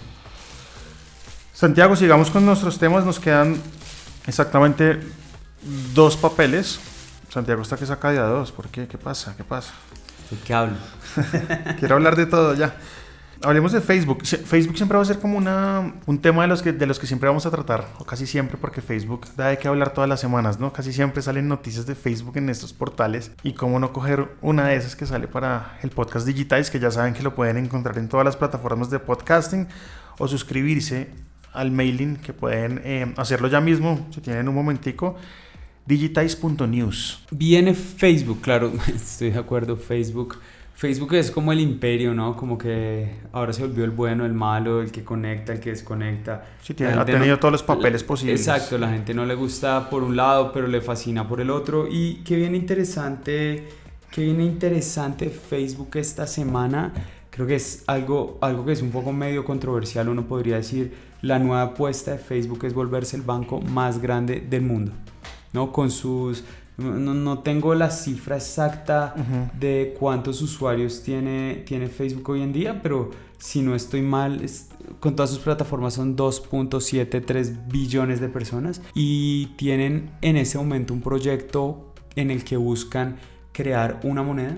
Santiago, 1.54 1.96
sigamos 1.96 2.32
con 2.32 2.44
nuestros 2.44 2.80
temas. 2.80 3.06
Nos 3.06 3.20
quedan 3.20 3.56
exactamente 4.26 5.00
dos 5.94 6.18
papeles. 6.18 6.80
Santiago 7.30 7.62
está 7.62 7.78
que 7.78 7.86
saca 7.86 8.12
de 8.12 8.18
a 8.18 8.24
dos. 8.24 8.52
¿Por 8.52 8.70
qué? 8.70 8.88
¿Qué 8.88 8.98
pasa? 8.98 9.36
¿Qué 9.38 9.44
pasa? 9.44 9.74
¿De 10.32 10.38
qué 10.38 10.56
hablo? 10.56 10.78
Quiero 11.80 11.96
hablar 11.96 12.16
de 12.16 12.26
todo 12.26 12.56
ya. 12.56 12.76
Hablemos 13.42 13.72
de 13.72 13.80
Facebook. 13.80 14.26
Facebook 14.26 14.76
siempre 14.76 14.98
va 14.98 15.02
a 15.02 15.06
ser 15.06 15.20
como 15.20 15.38
una, 15.38 15.96
un 16.06 16.20
tema 16.20 16.42
de 16.42 16.50
los, 16.50 16.62
que, 16.62 16.74
de 16.74 16.86
los 16.86 17.00
que 17.00 17.08
siempre 17.08 17.30
vamos 17.30 17.46
a 17.46 17.52
tratar, 17.52 17.88
o 17.98 18.04
casi 18.04 18.28
siempre, 18.28 18.58
porque 18.60 18.82
Facebook 18.82 19.28
da 19.38 19.48
de 19.48 19.58
qué 19.58 19.70
hablar 19.70 19.94
todas 19.94 20.10
las 20.10 20.20
semanas, 20.20 20.60
¿no? 20.60 20.74
Casi 20.74 20.92
siempre 20.92 21.22
salen 21.22 21.48
noticias 21.48 21.86
de 21.86 21.96
Facebook 21.96 22.36
en 22.36 22.50
estos 22.50 22.74
portales. 22.74 23.32
Y 23.42 23.54
cómo 23.54 23.80
no 23.80 23.94
coger 23.94 24.28
una 24.42 24.68
de 24.68 24.76
esas 24.76 24.98
que 24.98 25.06
sale 25.06 25.30
para 25.30 25.78
el 25.82 25.90
podcast 25.90 26.28
Digitize, 26.28 26.70
que 26.70 26.80
ya 26.80 26.92
saben 26.92 27.14
que 27.14 27.24
lo 27.24 27.34
pueden 27.34 27.56
encontrar 27.56 27.98
en 27.98 28.10
todas 28.10 28.26
las 28.26 28.36
plataformas 28.36 28.90
de 28.90 29.00
podcasting, 29.00 29.70
o 30.18 30.28
suscribirse 30.28 31.10
al 31.54 31.72
mailing, 31.72 32.18
que 32.18 32.34
pueden 32.34 32.82
eh, 32.84 33.14
hacerlo 33.16 33.48
ya 33.48 33.62
mismo, 33.62 34.06
si 34.12 34.20
tienen 34.20 34.50
un 34.50 34.56
momentico 34.56 35.16
digitize.news. 35.86 37.26
Viene 37.32 37.74
Facebook, 37.74 38.42
claro, 38.42 38.72
estoy 38.94 39.32
de 39.32 39.40
acuerdo, 39.40 39.76
Facebook 39.76 40.38
Facebook 40.80 41.14
es 41.16 41.30
como 41.30 41.52
el 41.52 41.60
imperio, 41.60 42.14
¿no? 42.14 42.38
Como 42.38 42.58
que 42.58 43.18
ahora 43.34 43.52
se 43.52 43.64
volvió 43.64 43.84
el 43.84 43.92
bueno, 43.92 44.26
el 44.26 44.32
malo, 44.32 44.82
el 44.82 44.94
que 44.94 45.04
conecta, 45.04 45.52
el 45.52 45.60
que 45.60 45.72
desconecta. 45.72 46.46
Sí, 46.62 46.74
tiene, 46.74 46.94
ha 46.94 47.04
tenido 47.04 47.38
todos 47.38 47.52
los 47.52 47.64
papeles 47.64 48.02
posibles. 48.02 48.40
Exacto, 48.40 48.78
la 48.78 48.90
gente 48.90 49.14
no 49.14 49.26
le 49.26 49.36
gusta 49.36 49.90
por 49.90 50.04
un 50.04 50.16
lado, 50.16 50.54
pero 50.54 50.68
le 50.68 50.80
fascina 50.80 51.28
por 51.28 51.42
el 51.42 51.50
otro. 51.50 51.86
Y 51.92 52.24
qué 52.24 52.38
bien 52.38 52.56
interesante, 52.56 53.68
qué 54.10 54.22
bien 54.22 54.40
interesante 54.40 55.30
Facebook 55.30 55.90
esta 55.96 56.26
semana 56.26 56.94
creo 57.30 57.46
que 57.46 57.56
es 57.56 57.84
algo, 57.88 58.38
algo 58.40 58.66
que 58.66 58.72
es 58.72 58.82
un 58.82 58.92
poco 58.92 59.12
medio 59.12 59.44
controversial. 59.44 60.08
Uno 60.08 60.28
podría 60.28 60.56
decir, 60.56 60.94
la 61.22 61.40
nueva 61.40 61.64
apuesta 61.64 62.12
de 62.12 62.20
Facebook 62.20 62.64
es 62.64 62.74
volverse 62.74 63.18
el 63.18 63.24
banco 63.24 63.60
más 63.60 64.02
grande 64.02 64.40
del 64.42 64.62
mundo, 64.62 64.94
¿no? 65.52 65.74
Con 65.74 65.92
sus... 65.92 66.46
No, 66.80 67.14
no 67.14 67.40
tengo 67.40 67.76
la 67.76 67.92
cifra 67.92 68.38
exacta 68.38 69.14
de 69.60 69.96
cuántos 70.00 70.42
usuarios 70.42 71.04
tiene, 71.04 71.64
tiene 71.66 71.88
Facebook 71.88 72.30
hoy 72.30 72.42
en 72.42 72.54
día, 72.54 72.82
pero 72.82 73.12
si 73.38 73.62
no 73.62 73.76
estoy 73.76 74.02
mal, 74.02 74.42
con 75.00 75.16
todas 75.16 75.30
sus 75.30 75.40
plataformas 75.40 75.96
son 75.96 76.16
2.73 76.16 77.68
billones 77.68 78.20
de 78.20 78.30
personas 78.30 78.82
y 78.94 79.48
tienen 79.58 80.12
en 80.22 80.38
ese 80.38 80.58
momento 80.58 80.94
un 80.94 81.02
proyecto 81.02 81.94
en 82.16 82.32
el 82.32 82.44
que 82.44 82.58
buscan 82.58 83.18
crear 83.52 84.00
una 84.04 84.24
moneda 84.24 84.58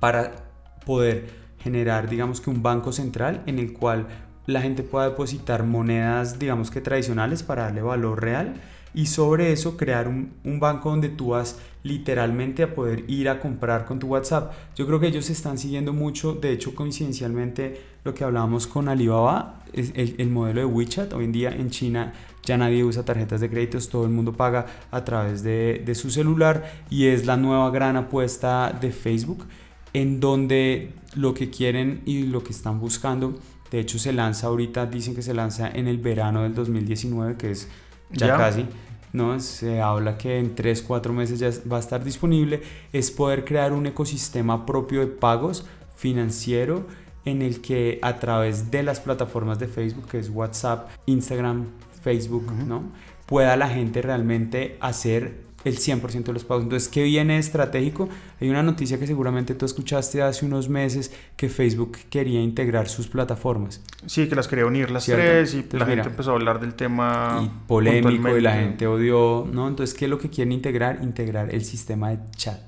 para 0.00 0.50
poder 0.84 1.28
generar, 1.58 2.08
digamos 2.08 2.40
que 2.40 2.50
un 2.50 2.62
banco 2.62 2.92
central 2.92 3.42
en 3.46 3.58
el 3.58 3.72
cual 3.72 4.06
la 4.46 4.60
gente 4.60 4.82
pueda 4.82 5.08
depositar 5.08 5.64
monedas, 5.64 6.38
digamos 6.38 6.70
que 6.70 6.80
tradicionales 6.80 7.42
para 7.42 7.64
darle 7.64 7.82
valor 7.82 8.22
real 8.22 8.54
y 8.96 9.06
sobre 9.06 9.52
eso 9.52 9.76
crear 9.76 10.08
un, 10.08 10.32
un, 10.42 10.58
banco 10.58 10.88
donde 10.88 11.10
tú 11.10 11.28
vas 11.28 11.58
literalmente 11.82 12.62
a 12.62 12.74
poder 12.74 13.04
ir 13.08 13.28
a 13.28 13.40
comprar 13.40 13.84
con 13.84 13.98
tu 13.98 14.06
WhatsApp. 14.06 14.54
Yo 14.74 14.86
creo 14.86 14.98
que 14.98 15.06
ellos 15.08 15.28
están 15.28 15.58
siguiendo 15.58 15.92
mucho, 15.92 16.32
de 16.32 16.50
hecho 16.50 16.74
coincidencialmente 16.74 17.78
lo 18.04 18.14
que 18.14 18.24
hablábamos 18.24 18.66
con 18.66 18.88
Alibaba, 18.88 19.60
es 19.74 19.92
el, 19.96 20.14
el, 20.16 20.30
modelo 20.30 20.60
de 20.60 20.66
WeChat. 20.66 21.12
Hoy 21.12 21.26
en 21.26 21.32
día 21.32 21.50
en 21.50 21.68
China 21.68 22.14
ya 22.42 22.56
nadie 22.56 22.82
usa 22.84 23.04
tarjetas 23.04 23.42
de 23.42 23.50
créditos, 23.50 23.90
todo 23.90 24.04
el 24.04 24.10
mundo 24.12 24.32
paga 24.32 24.64
a 24.90 25.04
través 25.04 25.42
de, 25.42 25.82
de 25.84 25.94
su 25.94 26.10
celular 26.10 26.64
y 26.88 27.08
es 27.08 27.26
la 27.26 27.36
nueva 27.36 27.70
gran 27.70 27.96
apuesta 27.96 28.74
de 28.80 28.92
Facebook 28.92 29.44
en 29.92 30.20
donde 30.20 30.94
lo 31.14 31.34
que 31.34 31.50
quieren 31.50 32.00
y 32.06 32.22
lo 32.22 32.42
que 32.42 32.52
están 32.52 32.80
buscando, 32.80 33.38
de 33.70 33.78
hecho 33.78 33.98
se 33.98 34.14
lanza 34.14 34.46
ahorita, 34.46 34.86
dicen 34.86 35.14
que 35.14 35.20
se 35.20 35.34
lanza 35.34 35.68
en 35.68 35.86
el 35.86 35.98
verano 35.98 36.44
del 36.44 36.54
2019, 36.54 37.36
que 37.36 37.50
es 37.50 37.68
ya, 38.10 38.36
casi, 38.36 38.66
¿no? 39.12 39.38
Se 39.40 39.80
habla 39.80 40.18
que 40.18 40.38
en 40.38 40.54
3, 40.54 40.82
4 40.82 41.12
meses 41.12 41.38
ya 41.38 41.50
va 41.70 41.76
a 41.76 41.80
estar 41.80 42.04
disponible, 42.04 42.62
es 42.92 43.10
poder 43.10 43.44
crear 43.44 43.72
un 43.72 43.86
ecosistema 43.86 44.66
propio 44.66 45.00
de 45.00 45.06
pagos 45.06 45.66
financiero 45.96 46.86
en 47.24 47.42
el 47.42 47.60
que 47.60 47.98
a 48.02 48.18
través 48.18 48.70
de 48.70 48.82
las 48.82 49.00
plataformas 49.00 49.58
de 49.58 49.66
Facebook, 49.66 50.06
que 50.08 50.18
es 50.18 50.30
WhatsApp, 50.30 50.88
Instagram, 51.06 51.66
Facebook, 52.02 52.52
¿no? 52.52 52.84
Pueda 53.26 53.56
la 53.56 53.68
gente 53.68 54.00
realmente 54.02 54.76
hacer 54.80 55.44
el 55.66 55.78
100% 55.78 56.24
de 56.24 56.32
los 56.32 56.44
pagos. 56.44 56.62
Entonces, 56.62 56.88
¿qué 56.88 57.02
viene 57.02 57.38
estratégico? 57.38 58.08
Hay 58.40 58.48
una 58.48 58.62
noticia 58.62 59.00
que 59.00 59.06
seguramente 59.06 59.54
tú 59.54 59.66
escuchaste 59.66 60.22
hace 60.22 60.46
unos 60.46 60.68
meses 60.68 61.12
que 61.36 61.48
Facebook 61.48 61.98
quería 62.08 62.40
integrar 62.40 62.88
sus 62.88 63.08
plataformas. 63.08 63.82
Sí, 64.06 64.28
que 64.28 64.36
las 64.36 64.46
quería 64.46 64.64
unir 64.64 64.92
las 64.92 65.06
tres 65.06 65.54
y 65.54 65.66
la 65.76 65.86
gente 65.86 66.08
empezó 66.08 66.30
a 66.30 66.34
hablar 66.34 66.60
del 66.60 66.74
tema 66.74 67.42
y 67.42 67.50
polémico 67.66 68.36
y 68.36 68.40
la 68.40 68.54
gente 68.54 68.86
odió, 68.86 69.46
¿no? 69.52 69.66
Entonces, 69.66 69.96
¿qué 69.96 70.04
es 70.04 70.10
lo 70.10 70.18
que 70.18 70.30
quieren 70.30 70.52
integrar? 70.52 71.00
Integrar 71.02 71.52
el 71.52 71.64
sistema 71.64 72.10
de 72.10 72.20
chat. 72.36 72.60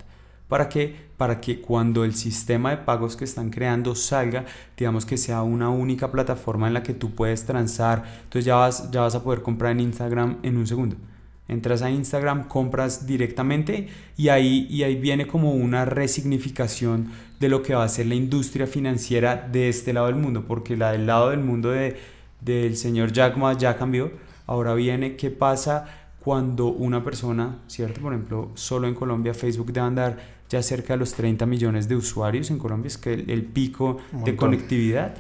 ¿Para 0.49 0.69
qué? 0.69 1.09
Para 1.17 1.41
que 1.41 1.61
cuando 1.61 2.05
el 2.05 2.15
sistema 2.15 2.71
de 2.71 2.79
pagos 2.79 3.17
que 3.17 3.25
están 3.25 3.51
creando 3.51 3.95
salga, 3.95 4.45
digamos 4.77 5.07
que 5.07 5.17
sea 5.17 5.43
una 5.43 5.69
única 5.69 6.11
plataforma 6.11 6.67
en 6.67 6.75
la 6.75 6.83
que 6.83 6.95
tú 6.95 7.15
puedes 7.15 7.45
transar. 7.45 8.03
Entonces 8.25 8.45
ya 8.45 8.57
vas, 8.57 8.91
ya 8.91 9.03
vas 9.03 9.15
a 9.15 9.23
poder 9.23 9.43
comprar 9.43 9.73
en 9.73 9.81
Instagram 9.81 10.39
en 10.43 10.57
un 10.57 10.67
segundo. 10.67 10.97
Entras 11.49 11.81
a 11.81 11.91
Instagram, 11.91 12.47
compras 12.47 13.07
directamente 13.07 13.89
y 14.19 14.29
ahí, 14.29 14.67
y 14.69 14.83
ahí 14.83 14.97
viene 14.97 15.27
como 15.27 15.53
una 15.53 15.87
resignificación 15.87 17.11
de 17.41 17.49
lo 17.49 17.63
que 17.63 17.75
va 17.75 17.85
a 17.85 17.89
ser 17.89 18.07
la 18.07 18.15
industria 18.15 18.67
financiera 18.67 19.49
de 19.51 19.69
este 19.69 19.93
lado 19.93 20.07
del 20.07 20.17
mundo, 20.17 20.45
porque 20.47 20.77
la 20.77 20.93
del 20.93 21.07
lado 21.07 21.31
del 21.31 21.41
mundo 21.41 21.71
de, 21.71 21.97
del 22.41 22.77
señor 22.77 23.13
Jack 23.13 23.37
Ma 23.37 23.55
ya 23.55 23.77
cambió. 23.77 24.13
Ahora 24.47 24.75
viene 24.75 25.17
qué 25.17 25.31
pasa 25.31 25.87
cuando 26.21 26.67
una 26.67 27.03
persona, 27.03 27.59
¿cierto? 27.67 28.01
Por 28.01 28.13
ejemplo, 28.13 28.51
solo 28.55 28.87
en 28.87 28.95
Colombia 28.95 29.33
Facebook 29.33 29.73
debe 29.73 29.87
andar 29.87 30.19
ya 30.49 30.63
cerca 30.63 30.95
de 30.95 30.99
los 30.99 31.15
30 31.15 31.47
millones 31.47 31.89
de 31.89 31.97
usuarios 31.97 32.51
en 32.51 32.59
Colombia, 32.59 32.89
es 32.89 32.99
que 32.99 33.15
el, 33.15 33.31
el 33.31 33.45
pico 33.45 33.99
de 34.25 34.37
conectividad 34.37 35.15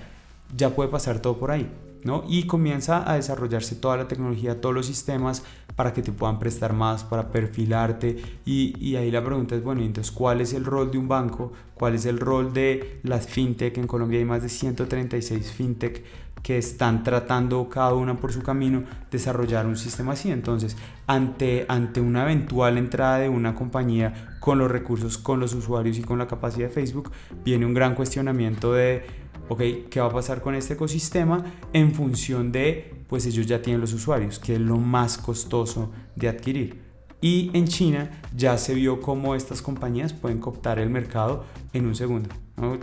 ya 0.56 0.74
puede 0.74 0.90
pasar 0.90 1.20
todo 1.20 1.38
por 1.38 1.50
ahí. 1.50 1.70
¿no? 2.04 2.24
Y 2.28 2.44
comienza 2.44 3.10
a 3.10 3.16
desarrollarse 3.16 3.74
toda 3.74 3.96
la 3.96 4.08
tecnología, 4.08 4.60
todos 4.60 4.74
los 4.74 4.86
sistemas 4.86 5.42
para 5.78 5.92
que 5.92 6.02
te 6.02 6.10
puedan 6.10 6.40
prestar 6.40 6.72
más, 6.72 7.04
para 7.04 7.30
perfilarte. 7.30 8.16
Y, 8.44 8.74
y, 8.84 8.96
ahí 8.96 9.12
la 9.12 9.22
pregunta 9.22 9.54
es, 9.54 9.62
bueno, 9.62 9.80
entonces, 9.80 10.10
¿cuál 10.10 10.40
es 10.40 10.52
el 10.52 10.64
rol 10.64 10.90
de 10.90 10.98
un 10.98 11.06
banco? 11.06 11.52
¿Cuál 11.74 11.94
es 11.94 12.04
el 12.04 12.18
rol 12.18 12.52
de 12.52 12.98
las 13.04 13.28
fintech? 13.28 13.78
En 13.78 13.86
Colombia 13.86 14.18
hay 14.18 14.24
más 14.24 14.42
de 14.42 14.48
136 14.48 15.52
fintech 15.52 16.02
que 16.42 16.58
están 16.58 17.04
tratando 17.04 17.68
cada 17.68 17.94
una 17.94 18.16
por 18.16 18.32
su 18.32 18.42
camino 18.42 18.82
desarrollar 19.12 19.66
un 19.66 19.76
sistema 19.76 20.14
así. 20.14 20.32
Entonces, 20.32 20.76
ante, 21.06 21.64
ante 21.68 22.00
una 22.00 22.24
eventual 22.24 22.76
entrada 22.76 23.20
de 23.20 23.28
una 23.28 23.54
compañía 23.54 24.36
con 24.40 24.58
los 24.58 24.68
recursos, 24.68 25.16
con 25.16 25.38
los 25.38 25.54
usuarios 25.54 25.96
y 25.96 26.02
con 26.02 26.18
la 26.18 26.26
capacidad 26.26 26.66
de 26.66 26.74
Facebook, 26.74 27.12
viene 27.44 27.66
un 27.66 27.74
gran 27.74 27.94
cuestionamiento 27.94 28.72
de 28.72 29.06
ok, 29.48 29.60
¿qué 29.90 30.00
va 30.00 30.06
a 30.06 30.12
pasar 30.12 30.42
con 30.42 30.54
este 30.54 30.74
ecosistema 30.74 31.44
en 31.72 31.92
función 31.94 32.52
de, 32.52 33.04
pues 33.08 33.26
ellos 33.26 33.46
ya 33.46 33.62
tienen 33.62 33.80
los 33.80 33.92
usuarios, 33.92 34.38
que 34.38 34.54
es 34.54 34.60
lo 34.60 34.76
más 34.76 35.18
costoso 35.18 35.90
de 36.16 36.28
adquirir? 36.28 36.88
Y 37.20 37.50
en 37.52 37.66
China 37.66 38.10
ya 38.36 38.56
se 38.58 38.74
vio 38.74 39.00
cómo 39.00 39.34
estas 39.34 39.60
compañías 39.60 40.12
pueden 40.12 40.38
cooptar 40.38 40.78
el 40.78 40.88
mercado 40.88 41.44
en 41.72 41.86
un 41.86 41.94
segundo. 41.94 42.28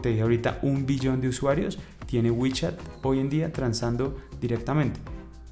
Te 0.02 0.10
dije 0.10 0.22
ahorita, 0.22 0.60
un 0.62 0.86
billón 0.86 1.22
de 1.22 1.30
usuarios 1.30 1.80
tiene 2.06 2.32
WeChat 2.32 2.78
hoy 3.04 3.20
en 3.20 3.30
día 3.30 3.54
transando 3.54 4.18
directamente. 4.42 5.00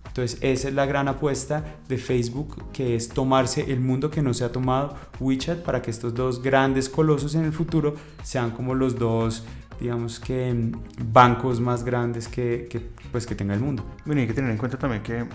Entonces 0.08 0.38
esa 0.41 0.67
es 0.67 0.73
la 0.76 0.86
gran 0.86 1.08
apuesta 1.08 1.78
de 1.88 1.97
Facebook, 1.97 2.71
que 2.71 2.95
es 2.95 3.10
tomarse 3.10 3.71
el 3.71 3.80
mundo 3.80 4.12
que 4.12 4.21
no 4.21 4.34
se 4.34 4.43
ha 4.43 4.52
tomado 4.52 4.95
WeChat 5.19 5.63
para 5.63 5.82
que 5.82 5.89
estos 5.89 6.13
dos 6.13 6.43
grandes 6.43 6.88
colosos 6.88 7.36
en 7.36 7.45
el 7.45 7.52
futuro 7.52 7.95
sean 8.21 8.52
como 8.52 8.76
los 8.76 8.99
dos 8.99 9.43
digamos 9.84 10.17
que 10.17 10.72
bancos 11.12 11.60
más 11.60 11.84
grandes 11.84 12.30
que, 12.30 12.67
que, 12.69 12.80
pues, 13.12 13.28
que 13.28 13.36
tenga 13.36 13.54
el 13.54 13.60
mundo. 13.60 13.84
Bueno, 14.06 14.22
hay 14.22 14.28
que 14.28 14.34
tener 14.34 14.50
en 14.50 14.58
cuenta 14.58 14.80
también 14.80 15.04
que 15.04 15.26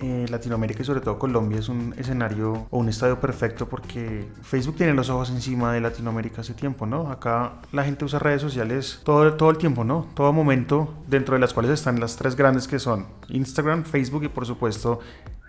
eh, 0.00 0.26
Latinoamérica 0.28 0.82
y 0.82 0.84
sobre 0.84 1.00
todo 1.00 1.20
Colombia 1.20 1.60
es 1.60 1.68
un 1.68 1.94
escenario 1.96 2.66
o 2.68 2.78
un 2.78 2.88
estadio 2.88 3.20
perfecto 3.20 3.68
porque 3.68 4.26
Facebook 4.42 4.74
tiene 4.74 4.92
los 4.92 5.08
ojos 5.08 5.30
encima 5.30 5.72
de 5.72 5.80
Latinoamérica 5.80 6.40
hace 6.40 6.54
tiempo, 6.54 6.84
¿no? 6.84 7.12
Acá 7.12 7.60
la 7.70 7.84
gente 7.84 8.04
usa 8.04 8.18
redes 8.18 8.42
sociales 8.42 9.00
todo, 9.04 9.34
todo 9.34 9.50
el 9.50 9.58
tiempo, 9.58 9.84
¿no? 9.84 10.08
Todo 10.14 10.32
momento, 10.32 10.92
dentro 11.06 11.34
de 11.34 11.40
las 11.40 11.54
cuales 11.54 11.70
están 11.70 12.00
las 12.00 12.16
tres 12.16 12.34
grandes 12.34 12.66
que 12.66 12.80
son 12.80 13.06
Instagram, 13.28 13.84
Facebook 13.84 14.24
y 14.24 14.28
por 14.28 14.46
supuesto 14.46 14.98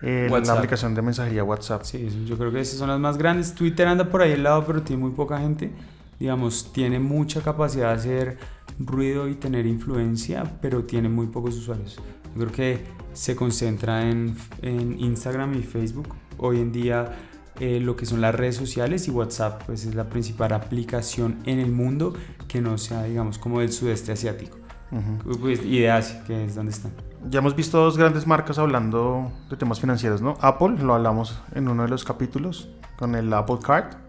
eh, 0.03 0.29
la 0.29 0.53
aplicación 0.53 0.93
de 0.93 1.01
mensajería 1.01 1.43
WhatsApp. 1.43 1.81
Sí, 1.85 2.25
yo 2.27 2.37
creo 2.37 2.51
que 2.51 2.59
esas 2.59 2.77
son 2.77 2.89
las 2.89 2.99
más 2.99 3.17
grandes. 3.17 3.55
Twitter 3.55 3.87
anda 3.87 4.05
por 4.11 4.21
ahí 4.21 4.33
al 4.33 4.43
lado, 4.43 4.63
pero 4.67 4.83
tiene 4.83 5.01
muy 5.01 5.11
poca 5.11 5.39
gente 5.39 5.71
digamos, 6.23 6.71
tiene 6.71 6.99
mucha 6.99 7.41
capacidad 7.41 7.89
de 7.89 7.95
hacer 7.95 8.37
ruido 8.79 9.27
y 9.27 9.35
tener 9.35 9.65
influencia, 9.65 10.57
pero 10.61 10.85
tiene 10.85 11.09
muy 11.09 11.27
pocos 11.27 11.57
usuarios. 11.57 11.97
Yo 12.33 12.43
creo 12.43 12.51
que 12.53 12.85
se 13.11 13.35
concentra 13.35 14.09
en, 14.09 14.33
en 14.61 14.97
Instagram 15.01 15.53
y 15.55 15.63
Facebook. 15.63 16.07
Hoy 16.37 16.61
en 16.61 16.71
día 16.71 17.11
eh, 17.59 17.81
lo 17.81 17.97
que 17.97 18.05
son 18.05 18.21
las 18.21 18.33
redes 18.33 18.55
sociales 18.55 19.05
y 19.09 19.11
WhatsApp 19.11 19.63
pues 19.65 19.85
es 19.85 19.95
la 19.95 20.07
principal 20.07 20.53
aplicación 20.53 21.39
en 21.43 21.59
el 21.59 21.73
mundo 21.73 22.13
que 22.47 22.61
no 22.61 22.77
sea, 22.77 23.03
digamos, 23.03 23.37
como 23.37 23.59
del 23.59 23.73
sudeste 23.73 24.13
asiático. 24.13 24.55
pues, 25.41 25.61
y 25.65 25.79
de 25.79 25.91
Asia, 25.91 26.23
que 26.23 26.45
es 26.45 26.55
donde 26.55 26.71
están. 26.71 26.93
Ya 27.29 27.39
hemos 27.39 27.53
visto 27.53 27.79
dos 27.79 27.97
grandes 27.97 28.25
marcas 28.25 28.57
hablando 28.59 29.29
de 29.49 29.57
temas 29.57 29.81
financieros, 29.81 30.21
¿no? 30.21 30.35
Apple, 30.39 30.77
lo 30.81 30.93
hablamos 30.93 31.41
en 31.53 31.67
uno 31.67 31.83
de 31.83 31.89
los 31.89 32.05
capítulos 32.05 32.69
con 32.97 33.13
el 33.15 33.33
Apple 33.33 33.59
Card 33.61 34.02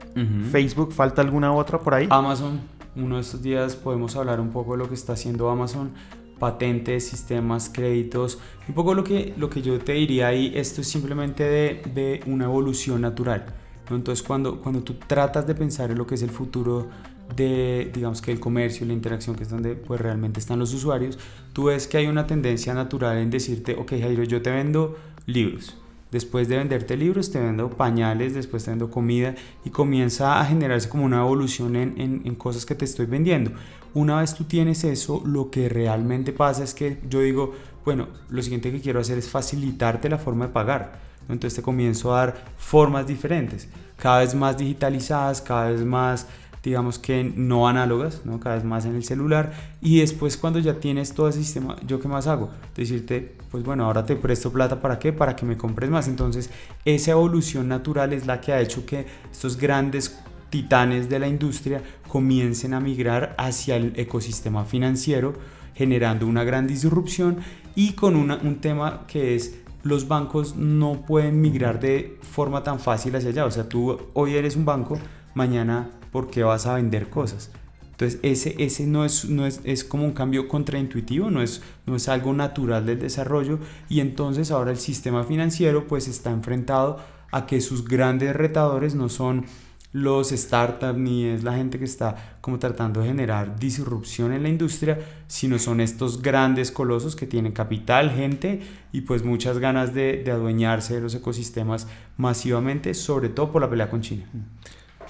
Facebook, 0.50 0.92
¿falta 0.92 1.22
alguna 1.22 1.52
otra 1.52 1.78
por 1.78 1.94
ahí? 1.94 2.06
Amazon, 2.10 2.60
uno 2.96 3.16
de 3.16 3.22
estos 3.22 3.42
días 3.42 3.74
podemos 3.74 4.14
hablar 4.16 4.40
un 4.40 4.50
poco 4.50 4.72
de 4.72 4.78
lo 4.78 4.88
que 4.88 4.94
está 4.94 5.14
haciendo 5.14 5.50
Amazon, 5.50 5.90
patentes, 6.38 7.08
sistemas, 7.08 7.68
créditos, 7.68 8.38
un 8.68 8.74
poco 8.74 8.94
lo 8.94 9.02
que, 9.02 9.34
lo 9.36 9.50
que 9.50 9.62
yo 9.62 9.78
te 9.78 9.92
diría 9.94 10.28
ahí, 10.28 10.52
esto 10.54 10.80
es 10.80 10.88
simplemente 10.88 11.44
de, 11.44 11.82
de 11.94 12.20
una 12.26 12.44
evolución 12.44 13.00
natural. 13.00 13.46
Entonces 13.90 14.24
cuando, 14.26 14.60
cuando 14.60 14.82
tú 14.82 14.94
tratas 14.94 15.46
de 15.46 15.54
pensar 15.54 15.90
en 15.90 15.98
lo 15.98 16.06
que 16.06 16.14
es 16.14 16.22
el 16.22 16.30
futuro 16.30 16.88
de, 17.36 17.90
digamos 17.92 18.22
que 18.22 18.32
el 18.32 18.40
comercio, 18.40 18.86
la 18.86 18.92
interacción, 18.92 19.36
que 19.36 19.42
es 19.42 19.50
donde 19.50 19.74
pues 19.74 20.00
realmente 20.00 20.40
están 20.40 20.58
los 20.58 20.72
usuarios, 20.72 21.18
tú 21.52 21.64
ves 21.64 21.86
que 21.86 21.98
hay 21.98 22.06
una 22.06 22.26
tendencia 22.26 22.74
natural 22.74 23.18
en 23.18 23.30
decirte, 23.30 23.74
ok 23.74 23.90
Jairo, 24.00 24.24
yo 24.24 24.40
te 24.42 24.50
vendo 24.50 24.96
libros 25.26 25.76
Después 26.10 26.48
de 26.48 26.58
venderte 26.58 26.96
libros, 26.96 27.32
te 27.32 27.40
vendo 27.40 27.70
pañales, 27.70 28.34
después 28.34 28.64
te 28.64 28.70
vendo 28.70 28.90
comida 28.90 29.34
y 29.64 29.70
comienza 29.70 30.40
a 30.40 30.44
generarse 30.44 30.88
como 30.88 31.04
una 31.04 31.20
evolución 31.20 31.74
en, 31.74 31.94
en, 31.98 32.34
cosas 32.36 32.64
que 32.64 32.74
te 32.74 32.84
estoy 32.84 33.06
vendiendo. 33.06 33.50
Una 33.94 34.20
vez 34.20 34.34
tú 34.34 34.44
tienes 34.44 34.84
eso, 34.84 35.22
lo 35.26 35.50
que 35.50 35.68
realmente 35.68 36.32
pasa 36.32 36.62
es 36.62 36.72
que 36.72 36.98
yo 37.08 37.20
digo, 37.20 37.54
bueno, 37.84 38.08
lo 38.28 38.42
siguiente 38.42 38.70
que 38.70 38.80
quiero 38.80 39.00
hacer 39.00 39.18
es 39.18 39.28
facilitarte 39.28 40.08
la 40.08 40.18
forma 40.18 40.46
de 40.46 40.52
pagar. 40.52 41.00
Entonces 41.28 41.56
te 41.56 41.62
comienzo 41.62 42.14
a 42.14 42.26
dar 42.26 42.44
formas 42.58 43.06
diferentes, 43.06 43.68
cada 43.96 44.20
vez 44.20 44.34
más 44.34 44.56
digitalizadas, 44.56 45.40
cada 45.40 45.70
vez 45.70 45.84
más 45.84 46.26
digamos 46.64 46.98
que 46.98 47.22
no 47.22 47.68
análogas, 47.68 48.22
¿no? 48.24 48.40
cada 48.40 48.56
vez 48.56 48.64
más 48.64 48.86
en 48.86 48.96
el 48.96 49.04
celular. 49.04 49.52
Y 49.82 50.00
después 50.00 50.38
cuando 50.38 50.58
ya 50.58 50.80
tienes 50.80 51.12
todo 51.12 51.28
ese 51.28 51.40
sistema, 51.40 51.76
¿yo 51.86 52.00
qué 52.00 52.08
más 52.08 52.26
hago? 52.26 52.50
Decirte, 52.74 53.36
pues 53.50 53.62
bueno, 53.62 53.84
ahora 53.84 54.06
te 54.06 54.16
presto 54.16 54.50
plata 54.50 54.80
para 54.80 54.98
qué? 54.98 55.12
Para 55.12 55.36
que 55.36 55.44
me 55.44 55.58
compres 55.58 55.90
más. 55.90 56.08
Entonces, 56.08 56.48
esa 56.86 57.10
evolución 57.10 57.68
natural 57.68 58.14
es 58.14 58.26
la 58.26 58.40
que 58.40 58.52
ha 58.52 58.60
hecho 58.60 58.86
que 58.86 59.06
estos 59.30 59.58
grandes 59.58 60.18
titanes 60.48 61.10
de 61.10 61.18
la 61.18 61.28
industria 61.28 61.82
comiencen 62.08 62.72
a 62.72 62.80
migrar 62.80 63.34
hacia 63.36 63.76
el 63.76 63.92
ecosistema 63.96 64.64
financiero, 64.64 65.34
generando 65.74 66.26
una 66.26 66.44
gran 66.44 66.66
disrupción 66.66 67.38
y 67.74 67.92
con 67.92 68.16
un 68.16 68.60
tema 68.60 69.04
que 69.06 69.34
es 69.34 69.56
los 69.82 70.08
bancos 70.08 70.56
no 70.56 71.02
pueden 71.06 71.42
migrar 71.42 71.78
de 71.78 72.18
forma 72.22 72.62
tan 72.62 72.80
fácil 72.80 73.16
hacia 73.16 73.30
allá. 73.30 73.44
O 73.44 73.50
sea, 73.50 73.68
tú 73.68 73.98
hoy 74.14 74.34
eres 74.34 74.56
un 74.56 74.64
banco, 74.64 74.98
mañana 75.34 75.90
¿por 76.14 76.30
qué 76.30 76.44
vas 76.44 76.64
a 76.66 76.76
vender 76.76 77.10
cosas? 77.10 77.50
Entonces, 77.90 78.20
ese, 78.22 78.54
ese 78.62 78.86
no, 78.86 79.04
es, 79.04 79.24
no 79.24 79.48
es, 79.48 79.60
es, 79.64 79.82
como 79.82 80.04
un 80.04 80.12
cambio 80.12 80.46
contraintuitivo, 80.46 81.28
no 81.28 81.42
es, 81.42 81.60
no 81.86 81.96
es 81.96 82.08
algo 82.08 82.32
natural 82.32 82.86
del 82.86 83.00
desarrollo 83.00 83.58
y 83.88 83.98
entonces 83.98 84.52
ahora 84.52 84.70
el 84.70 84.76
sistema 84.76 85.24
financiero 85.24 85.88
pues 85.88 86.06
está 86.06 86.30
enfrentado 86.30 87.00
a 87.32 87.46
que 87.46 87.60
sus 87.60 87.84
grandes 87.84 88.36
retadores 88.36 88.94
no 88.94 89.08
son 89.08 89.46
los 89.90 90.30
startups 90.30 90.96
ni 90.96 91.24
es 91.24 91.42
la 91.42 91.54
gente 91.54 91.80
que 91.80 91.84
está 91.84 92.36
como 92.40 92.60
tratando 92.60 93.00
de 93.00 93.08
generar 93.08 93.58
disrupción 93.58 94.32
en 94.32 94.44
la 94.44 94.50
industria, 94.50 95.00
sino 95.26 95.58
son 95.58 95.80
estos 95.80 96.22
grandes 96.22 96.70
colosos 96.70 97.16
que 97.16 97.26
tienen 97.26 97.50
capital, 97.50 98.12
gente 98.12 98.60
y 98.92 99.00
pues 99.00 99.24
muchas 99.24 99.58
ganas 99.58 99.94
de, 99.94 100.22
de 100.22 100.30
adueñarse 100.30 100.94
de 100.94 101.00
los 101.00 101.16
ecosistemas 101.16 101.88
masivamente, 102.16 102.94
sobre 102.94 103.30
todo 103.30 103.50
por 103.50 103.62
la 103.62 103.68
pelea 103.68 103.90
con 103.90 104.00
China. 104.00 104.26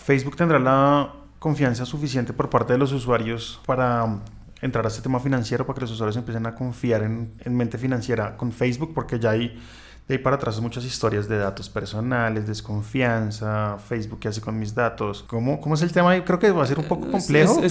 Facebook 0.04 0.36
tendrá 0.36 0.58
la 0.58 1.12
confianza 1.38 1.84
suficiente 1.86 2.32
por 2.32 2.50
parte 2.50 2.74
de 2.74 2.78
los 2.78 2.92
usuarios 2.92 3.60
para 3.66 4.20
entrar 4.60 4.84
a 4.84 4.88
este 4.88 5.02
tema 5.02 5.18
financiero, 5.18 5.66
para 5.66 5.76
que 5.76 5.80
los 5.82 5.92
usuarios 5.92 6.16
empiecen 6.16 6.46
a 6.46 6.54
confiar 6.54 7.02
en, 7.02 7.32
en 7.40 7.56
mente 7.56 7.78
financiera 7.78 8.36
con 8.36 8.52
Facebook, 8.52 8.92
porque 8.94 9.18
ya 9.18 9.30
hay 9.30 9.58
de 10.06 10.16
ahí 10.16 10.18
para 10.18 10.36
atrás 10.36 10.60
muchas 10.60 10.84
historias 10.84 11.28
de 11.28 11.38
datos 11.38 11.70
personales, 11.70 12.46
desconfianza, 12.46 13.78
Facebook 13.78 14.20
qué 14.20 14.28
hace 14.28 14.42
con 14.42 14.58
mis 14.58 14.74
datos. 14.74 15.24
¿Cómo, 15.26 15.58
cómo 15.60 15.74
es 15.74 15.82
el 15.82 15.92
tema? 15.92 16.22
Creo 16.22 16.38
que 16.38 16.50
va 16.50 16.62
a 16.62 16.66
ser 16.66 16.78
un 16.78 16.84
poco 16.84 17.10
complejo. 17.10 17.62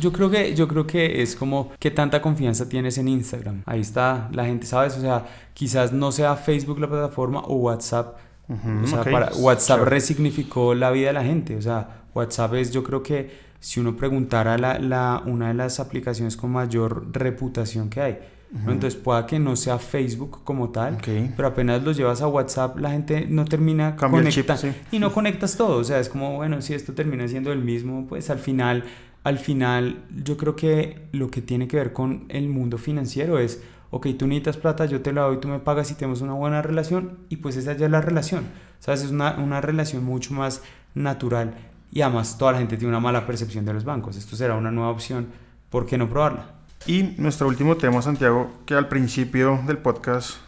yo, 0.00 0.12
creo 0.12 0.30
que, 0.30 0.54
yo 0.54 0.68
creo 0.68 0.86
que 0.86 1.22
es 1.22 1.34
como 1.34 1.72
qué 1.80 1.90
tanta 1.90 2.22
confianza 2.22 2.68
tienes 2.68 2.98
en 2.98 3.08
Instagram. 3.08 3.62
Ahí 3.66 3.80
está, 3.80 4.28
la 4.32 4.44
gente 4.44 4.66
sabe, 4.66 4.86
o 4.86 4.90
sea, 4.90 5.26
quizás 5.54 5.92
no 5.92 6.12
sea 6.12 6.36
Facebook 6.36 6.78
la 6.78 6.88
plataforma 6.88 7.40
o 7.40 7.56
WhatsApp. 7.56 8.16
O 8.48 8.86
sea, 8.86 9.04
para, 9.04 9.32
WhatsApp 9.34 9.82
resignificó 9.82 10.74
la 10.74 10.90
vida 10.90 11.08
de 11.08 11.12
la 11.14 11.24
gente. 11.24 11.56
O 11.56 11.62
sea, 11.62 12.02
WhatsApp 12.14 12.54
es, 12.54 12.70
yo 12.70 12.82
creo 12.82 13.02
que 13.02 13.30
si 13.60 13.80
uno 13.80 13.96
preguntara 13.96 14.58
la, 14.58 14.78
la, 14.78 15.22
una 15.24 15.48
de 15.48 15.54
las 15.54 15.80
aplicaciones 15.80 16.36
con 16.36 16.50
mayor 16.50 17.06
reputación 17.12 17.88
que 17.88 18.00
hay. 18.00 18.18
Entonces 18.54 18.96
pueda 18.96 19.26
que 19.26 19.38
no 19.38 19.56
sea 19.56 19.78
Facebook 19.78 20.44
como 20.44 20.70
tal, 20.70 20.98
pero 21.36 21.48
apenas 21.48 21.82
lo 21.82 21.92
llevas 21.92 22.20
a 22.20 22.28
WhatsApp, 22.28 22.78
la 22.78 22.90
gente 22.90 23.26
no 23.26 23.46
termina 23.46 23.96
conectando 23.96 24.74
y 24.90 24.98
no 24.98 25.10
conectas 25.10 25.56
todo. 25.56 25.78
O 25.78 25.84
sea, 25.84 25.98
es 25.98 26.10
como, 26.10 26.36
bueno, 26.36 26.60
si 26.60 26.74
esto 26.74 26.92
termina 26.92 27.26
siendo 27.28 27.50
el 27.50 27.60
mismo, 27.60 28.06
pues 28.06 28.28
al 28.28 28.38
final, 28.38 28.84
al 29.24 29.38
final 29.38 30.04
yo 30.22 30.36
creo 30.36 30.54
que 30.54 31.08
lo 31.12 31.30
que 31.30 31.40
tiene 31.40 31.66
que 31.66 31.78
ver 31.78 31.94
con 31.94 32.26
el 32.28 32.50
mundo 32.50 32.76
financiero 32.76 33.38
es, 33.38 33.62
ok, 33.92 34.08
tú 34.18 34.26
necesitas 34.26 34.56
plata, 34.56 34.86
yo 34.86 35.02
te 35.02 35.12
la 35.12 35.22
doy, 35.22 35.38
tú 35.38 35.48
me 35.48 35.60
pagas 35.60 35.90
y 35.90 35.94
tenemos 35.94 36.22
una 36.22 36.32
buena 36.32 36.62
relación 36.62 37.18
y 37.28 37.36
pues 37.36 37.56
esa 37.56 37.74
ya 37.74 37.84
es 37.86 37.92
la 37.92 38.00
relación. 38.00 38.46
¿Sabes? 38.80 39.02
Es 39.02 39.10
una, 39.10 39.36
una 39.36 39.60
relación 39.60 40.02
mucho 40.02 40.34
más 40.34 40.62
natural 40.94 41.54
y 41.92 42.00
además 42.00 42.38
toda 42.38 42.52
la 42.52 42.58
gente 42.58 42.76
tiene 42.76 42.88
una 42.88 43.00
mala 43.00 43.26
percepción 43.26 43.64
de 43.66 43.74
los 43.74 43.84
bancos. 43.84 44.16
Esto 44.16 44.34
será 44.34 44.56
una 44.56 44.70
nueva 44.70 44.90
opción, 44.90 45.28
¿por 45.70 45.86
qué 45.86 45.98
no 45.98 46.08
probarla? 46.08 46.46
Y 46.86 47.14
nuestro 47.18 47.46
último 47.46 47.76
tema, 47.76 48.02
Santiago, 48.02 48.50
que 48.66 48.74
al 48.74 48.88
principio 48.88 49.60
del 49.66 49.78
podcast 49.78 50.38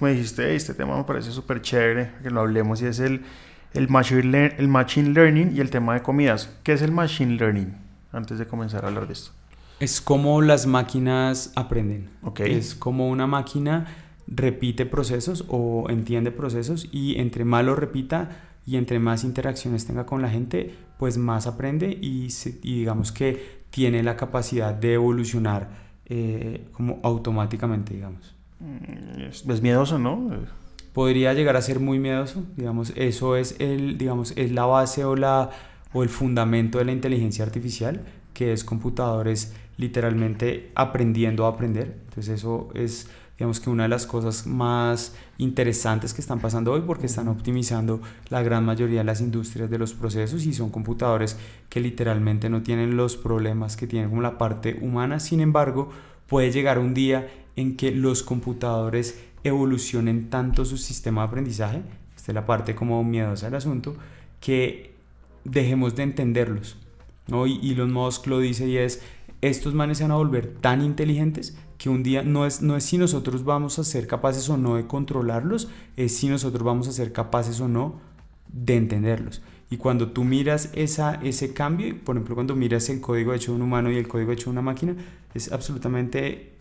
me 0.00 0.12
dijiste, 0.12 0.54
este 0.54 0.74
tema 0.74 0.96
me 0.96 1.04
parece 1.04 1.30
súper 1.30 1.60
chévere, 1.62 2.12
que 2.22 2.30
lo 2.30 2.40
hablemos, 2.40 2.82
y 2.82 2.86
es 2.86 2.98
el, 2.98 3.24
el, 3.74 3.88
machine 3.88 4.54
el 4.58 4.68
Machine 4.68 5.10
Learning 5.10 5.54
y 5.54 5.60
el 5.60 5.70
tema 5.70 5.94
de 5.94 6.02
comidas. 6.02 6.50
¿Qué 6.62 6.72
es 6.72 6.82
el 6.82 6.92
Machine 6.92 7.36
Learning? 7.36 7.76
Antes 8.10 8.38
de 8.38 8.46
comenzar 8.46 8.84
a 8.84 8.88
hablar 8.88 9.06
de 9.06 9.12
esto. 9.12 9.35
Es 9.80 10.00
como 10.00 10.42
las 10.42 10.66
máquinas 10.66 11.52
aprenden. 11.54 12.10
Okay. 12.22 12.52
Es 12.54 12.74
como 12.74 13.08
una 13.08 13.26
máquina 13.26 13.86
repite 14.26 14.86
procesos 14.86 15.44
o 15.48 15.86
entiende 15.88 16.30
procesos 16.32 16.88
y 16.90 17.20
entre 17.20 17.44
más 17.44 17.64
lo 17.64 17.76
repita 17.76 18.42
y 18.66 18.76
entre 18.76 18.98
más 18.98 19.22
interacciones 19.22 19.86
tenga 19.86 20.06
con 20.06 20.22
la 20.22 20.28
gente, 20.28 20.74
pues 20.98 21.18
más 21.18 21.46
aprende 21.46 21.96
y, 22.00 22.28
y 22.62 22.78
digamos 22.78 23.12
que 23.12 23.64
tiene 23.70 24.02
la 24.02 24.16
capacidad 24.16 24.74
de 24.74 24.94
evolucionar 24.94 25.68
eh, 26.06 26.68
como 26.72 27.00
automáticamente, 27.02 27.94
digamos. 27.94 28.34
Mm, 28.60 29.50
es, 29.50 29.62
miedoso, 29.62 29.98
¿no? 29.98 30.30
Podría 30.92 31.34
llegar 31.34 31.56
a 31.56 31.62
ser 31.62 31.78
muy 31.78 31.98
miedoso, 31.98 32.44
digamos, 32.56 32.92
eso 32.96 33.36
es, 33.36 33.56
el, 33.58 33.98
digamos, 33.98 34.32
es 34.36 34.50
la 34.50 34.64
base 34.66 35.04
o, 35.04 35.14
la, 35.14 35.50
o 35.92 36.02
el 36.02 36.08
fundamento 36.08 36.78
de 36.78 36.86
la 36.86 36.92
inteligencia 36.92 37.44
artificial, 37.44 38.04
que 38.34 38.52
es 38.52 38.64
computadores 38.64 39.54
literalmente 39.76 40.70
aprendiendo 40.74 41.46
a 41.46 41.50
aprender. 41.50 41.98
Entonces 42.08 42.40
eso 42.40 42.68
es 42.74 43.08
digamos 43.38 43.60
que 43.60 43.68
una 43.68 43.82
de 43.82 43.90
las 43.90 44.06
cosas 44.06 44.46
más 44.46 45.14
interesantes 45.36 46.14
que 46.14 46.22
están 46.22 46.40
pasando 46.40 46.72
hoy 46.72 46.82
porque 46.86 47.06
están 47.06 47.28
optimizando 47.28 48.00
la 48.30 48.42
gran 48.42 48.64
mayoría 48.64 49.00
de 49.00 49.04
las 49.04 49.20
industrias 49.20 49.68
de 49.68 49.78
los 49.78 49.92
procesos 49.92 50.46
y 50.46 50.54
son 50.54 50.70
computadores 50.70 51.36
que 51.68 51.80
literalmente 51.80 52.48
no 52.48 52.62
tienen 52.62 52.96
los 52.96 53.16
problemas 53.16 53.76
que 53.76 53.86
tienen 53.86 54.08
como 54.08 54.22
la 54.22 54.38
parte 54.38 54.78
humana. 54.80 55.20
Sin 55.20 55.40
embargo, 55.40 55.90
puede 56.26 56.50
llegar 56.50 56.78
un 56.78 56.94
día 56.94 57.28
en 57.56 57.76
que 57.76 57.90
los 57.90 58.22
computadores 58.22 59.20
evolucionen 59.44 60.30
tanto 60.30 60.64
su 60.64 60.78
sistema 60.78 61.22
de 61.22 61.28
aprendizaje, 61.28 61.82
esta 62.16 62.32
es 62.32 62.34
la 62.34 62.46
parte 62.46 62.74
como 62.74 63.04
miedosa 63.04 63.46
del 63.46 63.56
asunto, 63.56 63.96
que 64.40 64.94
dejemos 65.44 65.94
de 65.94 66.04
entenderlos. 66.04 66.78
¿no? 67.28 67.46
Y 67.46 67.72
Elon 67.72 67.92
Musk 67.92 68.26
lo 68.26 68.38
dice 68.38 68.66
y 68.66 68.78
es, 68.78 69.02
estos 69.48 69.74
manes 69.74 69.98
se 69.98 70.04
van 70.04 70.12
a 70.12 70.16
volver 70.16 70.54
tan 70.60 70.82
inteligentes 70.82 71.56
que 71.78 71.88
un 71.88 72.02
día 72.02 72.22
no 72.22 72.46
es, 72.46 72.62
no 72.62 72.76
es 72.76 72.84
si 72.84 72.98
nosotros 72.98 73.44
vamos 73.44 73.78
a 73.78 73.84
ser 73.84 74.06
capaces 74.06 74.48
o 74.48 74.56
no 74.56 74.76
de 74.76 74.86
controlarlos, 74.86 75.68
es 75.96 76.16
si 76.16 76.28
nosotros 76.28 76.62
vamos 76.62 76.88
a 76.88 76.92
ser 76.92 77.12
capaces 77.12 77.60
o 77.60 77.68
no 77.68 78.00
de 78.48 78.76
entenderlos. 78.76 79.42
Y 79.68 79.78
cuando 79.78 80.10
tú 80.10 80.24
miras 80.24 80.70
esa, 80.74 81.16
ese 81.16 81.52
cambio, 81.52 81.96
por 82.04 82.16
ejemplo, 82.16 82.34
cuando 82.34 82.54
miras 82.54 82.88
el 82.88 83.00
código 83.00 83.34
hecho 83.34 83.52
de 83.52 83.56
un 83.56 83.62
humano 83.62 83.90
y 83.90 83.96
el 83.96 84.06
código 84.06 84.32
hecho 84.32 84.44
de 84.46 84.50
una 84.52 84.62
máquina, 84.62 84.94
es 85.34 85.50
absolutamente 85.50 86.52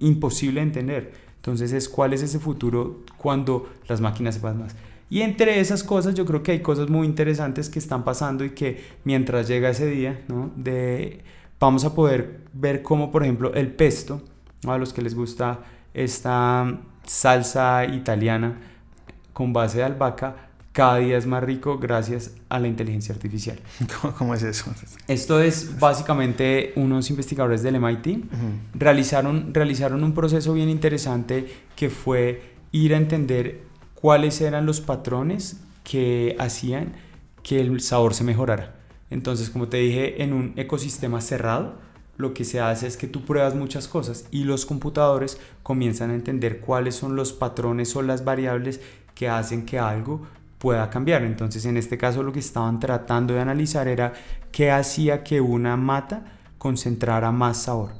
imposible 0.00 0.60
de 0.60 0.66
entender. 0.66 1.12
Entonces 1.36 1.72
es 1.72 1.88
cuál 1.88 2.12
es 2.12 2.22
ese 2.22 2.40
futuro 2.40 3.04
cuando 3.16 3.70
las 3.86 4.00
máquinas 4.00 4.34
sepan 4.34 4.58
más. 4.58 4.74
Y 5.08 5.22
entre 5.22 5.60
esas 5.60 5.84
cosas 5.84 6.14
yo 6.14 6.26
creo 6.26 6.42
que 6.42 6.52
hay 6.52 6.60
cosas 6.60 6.90
muy 6.90 7.06
interesantes 7.06 7.70
que 7.70 7.78
están 7.78 8.04
pasando 8.04 8.44
y 8.44 8.50
que 8.50 8.82
mientras 9.04 9.48
llega 9.48 9.70
ese 9.70 9.86
día, 9.86 10.20
¿no? 10.28 10.50
de, 10.56 11.20
vamos 11.60 11.84
a 11.84 11.94
poder 11.94 12.40
ver 12.52 12.82
cómo, 12.82 13.10
por 13.10 13.22
ejemplo, 13.22 13.54
el 13.54 13.72
pesto, 13.72 14.22
a 14.66 14.78
los 14.78 14.92
que 14.92 15.02
les 15.02 15.14
gusta 15.14 15.60
esta 15.94 16.78
salsa 17.04 17.84
italiana 17.86 18.58
con 19.32 19.52
base 19.52 19.78
de 19.78 19.84
albahaca, 19.84 20.48
cada 20.72 20.98
día 20.98 21.18
es 21.18 21.26
más 21.26 21.42
rico 21.42 21.78
gracias 21.78 22.34
a 22.48 22.60
la 22.60 22.68
inteligencia 22.68 23.12
artificial. 23.12 23.58
¿Cómo, 24.18 24.34
es 24.34 24.44
eso? 24.44 24.72
Esto 25.08 25.40
es 25.40 25.78
básicamente 25.80 26.72
unos 26.76 27.10
investigadores 27.10 27.62
del 27.62 27.80
MIT 27.80 28.26
realizaron, 28.74 29.52
realizaron 29.52 30.04
un 30.04 30.14
proceso 30.14 30.54
bien 30.54 30.68
interesante 30.68 31.52
que 31.74 31.90
fue 31.90 32.54
ir 32.70 32.94
a 32.94 32.96
entender 32.96 33.62
cuáles 33.94 34.40
eran 34.40 34.66
los 34.66 34.80
patrones 34.80 35.60
que 35.82 36.36
hacían 36.38 36.92
que 37.42 37.60
el 37.60 37.80
sabor 37.80 38.14
se 38.14 38.22
mejorara. 38.22 38.77
Entonces, 39.10 39.50
como 39.50 39.68
te 39.68 39.78
dije, 39.78 40.22
en 40.22 40.32
un 40.32 40.52
ecosistema 40.56 41.20
cerrado, 41.20 41.76
lo 42.16 42.34
que 42.34 42.44
se 42.44 42.60
hace 42.60 42.86
es 42.86 42.96
que 42.96 43.06
tú 43.06 43.24
pruebas 43.24 43.54
muchas 43.54 43.86
cosas 43.88 44.26
y 44.30 44.44
los 44.44 44.66
computadores 44.66 45.40
comienzan 45.62 46.10
a 46.10 46.14
entender 46.14 46.60
cuáles 46.60 46.96
son 46.96 47.14
los 47.14 47.32
patrones 47.32 47.94
o 47.94 48.02
las 48.02 48.24
variables 48.24 48.80
que 49.14 49.28
hacen 49.28 49.64
que 49.64 49.78
algo 49.78 50.26
pueda 50.58 50.90
cambiar. 50.90 51.22
Entonces, 51.22 51.64
en 51.64 51.76
este 51.76 51.96
caso, 51.96 52.22
lo 52.22 52.32
que 52.32 52.40
estaban 52.40 52.80
tratando 52.80 53.34
de 53.34 53.40
analizar 53.40 53.88
era 53.88 54.12
qué 54.50 54.70
hacía 54.70 55.22
que 55.22 55.40
una 55.40 55.76
mata 55.76 56.24
concentrara 56.58 57.30
más 57.30 57.62
sabor. 57.62 57.92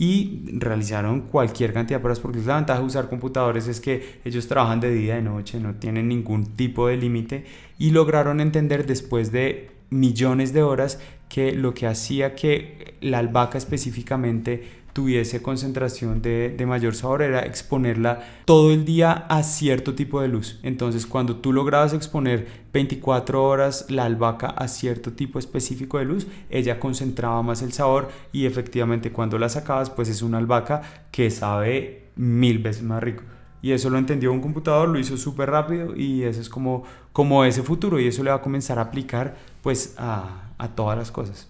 Y 0.00 0.44
realizaron 0.52 1.22
cualquier 1.22 1.72
cantidad 1.72 1.98
de 1.98 2.02
pruebas, 2.02 2.20
porque 2.20 2.38
la 2.38 2.54
ventaja 2.54 2.78
de 2.78 2.86
usar 2.86 3.08
computadores 3.08 3.66
es 3.66 3.80
que 3.80 4.20
ellos 4.24 4.46
trabajan 4.46 4.78
de 4.78 4.92
día 4.92 5.14
y 5.14 5.16
de 5.16 5.22
noche, 5.22 5.58
no 5.58 5.74
tienen 5.74 6.06
ningún 6.06 6.46
tipo 6.54 6.86
de 6.86 6.96
límite, 6.96 7.46
y 7.78 7.90
lograron 7.90 8.40
entender 8.40 8.86
después 8.86 9.32
de 9.32 9.77
millones 9.90 10.52
de 10.52 10.62
horas 10.62 11.00
que 11.28 11.52
lo 11.52 11.74
que 11.74 11.86
hacía 11.86 12.34
que 12.34 12.96
la 13.00 13.18
albahaca 13.18 13.58
específicamente 13.58 14.78
tuviese 14.92 15.42
concentración 15.42 16.22
de, 16.22 16.48
de, 16.56 16.66
mayor 16.66 16.94
sabor 16.94 17.22
era 17.22 17.40
exponerla 17.40 18.20
todo 18.44 18.72
el 18.72 18.84
día 18.84 19.12
a 19.28 19.44
cierto 19.44 19.94
tipo 19.94 20.20
de 20.20 20.26
luz. 20.26 20.58
Entonces 20.64 21.06
cuando 21.06 21.36
tú 21.36 21.52
lograbas 21.52 21.92
exponer 21.92 22.48
24 22.72 23.44
horas 23.44 23.86
la 23.90 24.06
albahaca 24.06 24.48
a 24.48 24.66
cierto 24.66 25.12
tipo 25.12 25.38
específico 25.38 25.98
de 25.98 26.06
luz, 26.06 26.26
ella 26.50 26.80
concentraba 26.80 27.42
más 27.42 27.62
el 27.62 27.72
sabor 27.72 28.08
y 28.32 28.46
efectivamente 28.46 29.12
cuando 29.12 29.38
la 29.38 29.48
sacabas 29.48 29.88
pues 29.88 30.08
es 30.08 30.22
una 30.22 30.38
albahaca 30.38 30.82
que 31.12 31.30
sabe 31.30 32.08
mil 32.16 32.58
veces 32.58 32.82
más 32.82 33.00
rico. 33.02 33.22
Y 33.60 33.72
eso 33.72 33.90
lo 33.90 33.98
entendió 33.98 34.32
un 34.32 34.40
computador, 34.40 34.88
lo 34.88 34.98
hizo 34.98 35.16
súper 35.16 35.50
rápido 35.50 35.96
y 35.96 36.22
eso 36.22 36.40
es 36.40 36.48
como, 36.48 36.84
como 37.12 37.44
ese 37.44 37.62
futuro 37.62 37.98
y 37.98 38.06
eso 38.06 38.22
le 38.22 38.30
va 38.30 38.36
a 38.36 38.42
comenzar 38.42 38.78
a 38.78 38.82
aplicar 38.82 39.36
pues 39.68 39.92
a, 39.98 40.48
a 40.56 40.68
todas 40.68 40.96
las 40.96 41.10
cosas. 41.10 41.46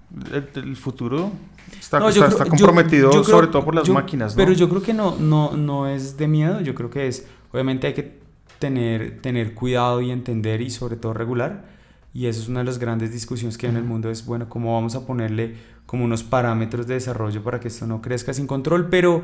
El, 0.56 0.74
futuro 0.74 1.30
está, 1.78 2.04
está, 2.08 2.46
comprometido 2.46 3.22
sobre 3.22 3.46
todo 3.46 3.64
por 3.64 3.76
las 3.76 3.88
máquinas, 3.88 4.34
¿no? 4.34 4.36
Pero 4.42 4.54
yo 4.54 4.68
creo 4.68 4.82
que 4.82 4.92
no, 4.92 5.14
no, 5.20 5.52
no 5.56 5.86
es 5.86 6.16
de 6.16 6.26
miedo, 6.26 6.60
yo 6.60 6.74
creo 6.74 6.90
que 6.90 7.06
es, 7.06 7.28
obviamente 7.52 7.86
hay 7.86 7.94
que 7.94 8.18
tener, 8.58 9.20
tener 9.22 9.54
cuidado 9.54 10.00
y 10.00 10.10
entender 10.10 10.62
y 10.62 10.70
sobre 10.70 10.96
todo 10.96 11.14
regular. 11.14 11.66
Y 12.12 12.26
eso 12.26 12.42
es 12.42 12.48
una 12.48 12.58
de 12.58 12.64
las 12.64 12.80
grandes 12.80 13.12
discusiones 13.12 13.56
que 13.56 13.68
hay 13.68 13.70
en 13.70 13.76
el 13.76 13.84
mundo, 13.84 14.10
es, 14.10 14.26
bueno, 14.26 14.48
cómo 14.48 14.74
vamos 14.74 14.96
a 14.96 15.06
ponerle 15.06 15.54
como 15.86 16.04
unos 16.04 16.24
parámetros 16.24 16.88
de 16.88 16.94
desarrollo 16.94 17.44
para 17.44 17.60
que 17.60 17.68
esto 17.68 17.86
no 17.86 18.02
crezca 18.02 18.34
sin 18.34 18.48
control, 18.48 18.88
pero 18.90 19.22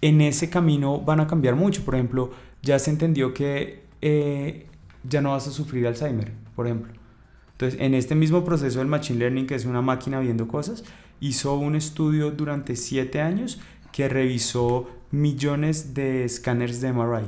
en 0.00 0.20
ese 0.20 0.48
camino 0.48 1.00
van 1.00 1.18
a 1.18 1.26
cambiar 1.26 1.56
mucho. 1.56 1.84
Por 1.84 1.96
ejemplo, 1.96 2.30
ya 2.62 2.78
se 2.78 2.90
entendió 2.92 3.34
que 3.34 3.82
eh, 4.00 4.68
ya 5.02 5.22
no 5.22 5.32
vas 5.32 5.48
a 5.48 5.50
sufrir 5.50 5.88
Alzheimer, 5.88 6.30
por 6.54 6.68
ejemplo. 6.68 6.97
Entonces, 7.58 7.80
en 7.80 7.94
este 7.94 8.14
mismo 8.14 8.44
proceso 8.44 8.78
del 8.78 8.86
Machine 8.86 9.18
Learning, 9.18 9.46
que 9.46 9.56
es 9.56 9.64
una 9.64 9.82
máquina 9.82 10.20
viendo 10.20 10.46
cosas, 10.46 10.84
hizo 11.20 11.54
un 11.56 11.74
estudio 11.74 12.30
durante 12.30 12.76
siete 12.76 13.20
años 13.20 13.58
que 13.90 14.08
revisó 14.08 14.88
millones 15.10 15.92
de 15.92 16.24
escáneres 16.24 16.80
de 16.80 16.92
MRI. 16.92 17.26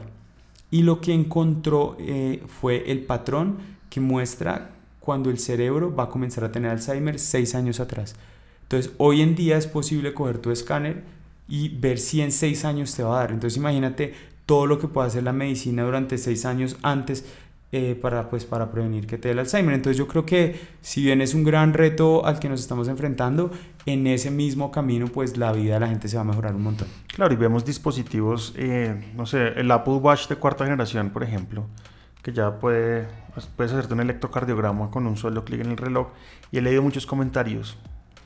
Y 0.70 0.82
lo 0.82 1.00
que 1.00 1.12
encontró 1.12 1.96
eh, 1.98 2.44
fue 2.46 2.92
el 2.92 3.00
patrón 3.00 3.58
que 3.90 4.00
muestra 4.00 4.70
cuando 5.00 5.30
el 5.30 5.38
cerebro 5.38 5.92
va 5.94 6.04
a 6.04 6.08
comenzar 6.10 6.44
a 6.44 6.52
tener 6.52 6.70
Alzheimer 6.70 7.18
seis 7.18 7.56
años 7.56 7.80
atrás. 7.80 8.14
Entonces, 8.62 8.92
hoy 8.98 9.22
en 9.22 9.34
día 9.34 9.56
es 9.56 9.66
posible 9.66 10.14
coger 10.14 10.38
tu 10.38 10.52
escáner, 10.52 11.02
y 11.50 11.68
ver 11.68 11.98
si 11.98 12.22
en 12.22 12.30
seis 12.30 12.64
años 12.64 12.94
te 12.94 13.02
va 13.02 13.16
a 13.16 13.20
dar. 13.22 13.32
Entonces 13.32 13.58
imagínate 13.58 14.14
todo 14.46 14.66
lo 14.66 14.78
que 14.78 14.88
puede 14.88 15.08
hacer 15.08 15.24
la 15.24 15.32
medicina 15.32 15.82
durante 15.82 16.16
seis 16.16 16.46
años 16.46 16.76
antes 16.82 17.24
eh, 17.72 17.98
para, 18.00 18.28
pues, 18.28 18.44
para 18.44 18.70
prevenir 18.72 19.06
que 19.06 19.16
te 19.16 19.28
dé 19.28 19.32
el 19.32 19.38
Alzheimer. 19.38 19.74
Entonces 19.74 19.96
yo 19.96 20.08
creo 20.08 20.26
que 20.26 20.60
si 20.80 21.04
bien 21.04 21.20
es 21.20 21.34
un 21.34 21.44
gran 21.44 21.72
reto 21.72 22.26
al 22.26 22.40
que 22.40 22.48
nos 22.48 22.60
estamos 22.60 22.88
enfrentando, 22.88 23.50
en 23.86 24.06
ese 24.06 24.30
mismo 24.30 24.70
camino 24.70 25.06
pues 25.06 25.36
la 25.36 25.52
vida 25.52 25.74
de 25.74 25.80
la 25.80 25.88
gente 25.88 26.08
se 26.08 26.16
va 26.16 26.22
a 26.22 26.24
mejorar 26.24 26.54
un 26.54 26.62
montón. 26.62 26.88
Claro, 27.14 27.32
y 27.32 27.36
vemos 27.36 27.64
dispositivos, 27.64 28.54
eh, 28.56 29.12
no 29.16 29.24
sé, 29.24 29.48
el 29.56 29.70
Apple 29.70 29.94
Watch 29.94 30.28
de 30.28 30.36
cuarta 30.36 30.64
generación, 30.64 31.10
por 31.10 31.22
ejemplo, 31.22 31.66
que 32.22 32.32
ya 32.32 32.58
puede, 32.58 33.06
pues, 33.34 33.46
puedes 33.46 33.72
hacerte 33.72 33.94
un 33.94 34.00
electrocardiograma 34.00 34.90
con 34.90 35.06
un 35.06 35.16
solo 35.16 35.44
clic 35.44 35.60
en 35.60 35.70
el 35.70 35.76
reloj. 35.76 36.08
Y 36.50 36.58
he 36.58 36.62
leído 36.62 36.82
muchos 36.82 37.06
comentarios 37.06 37.78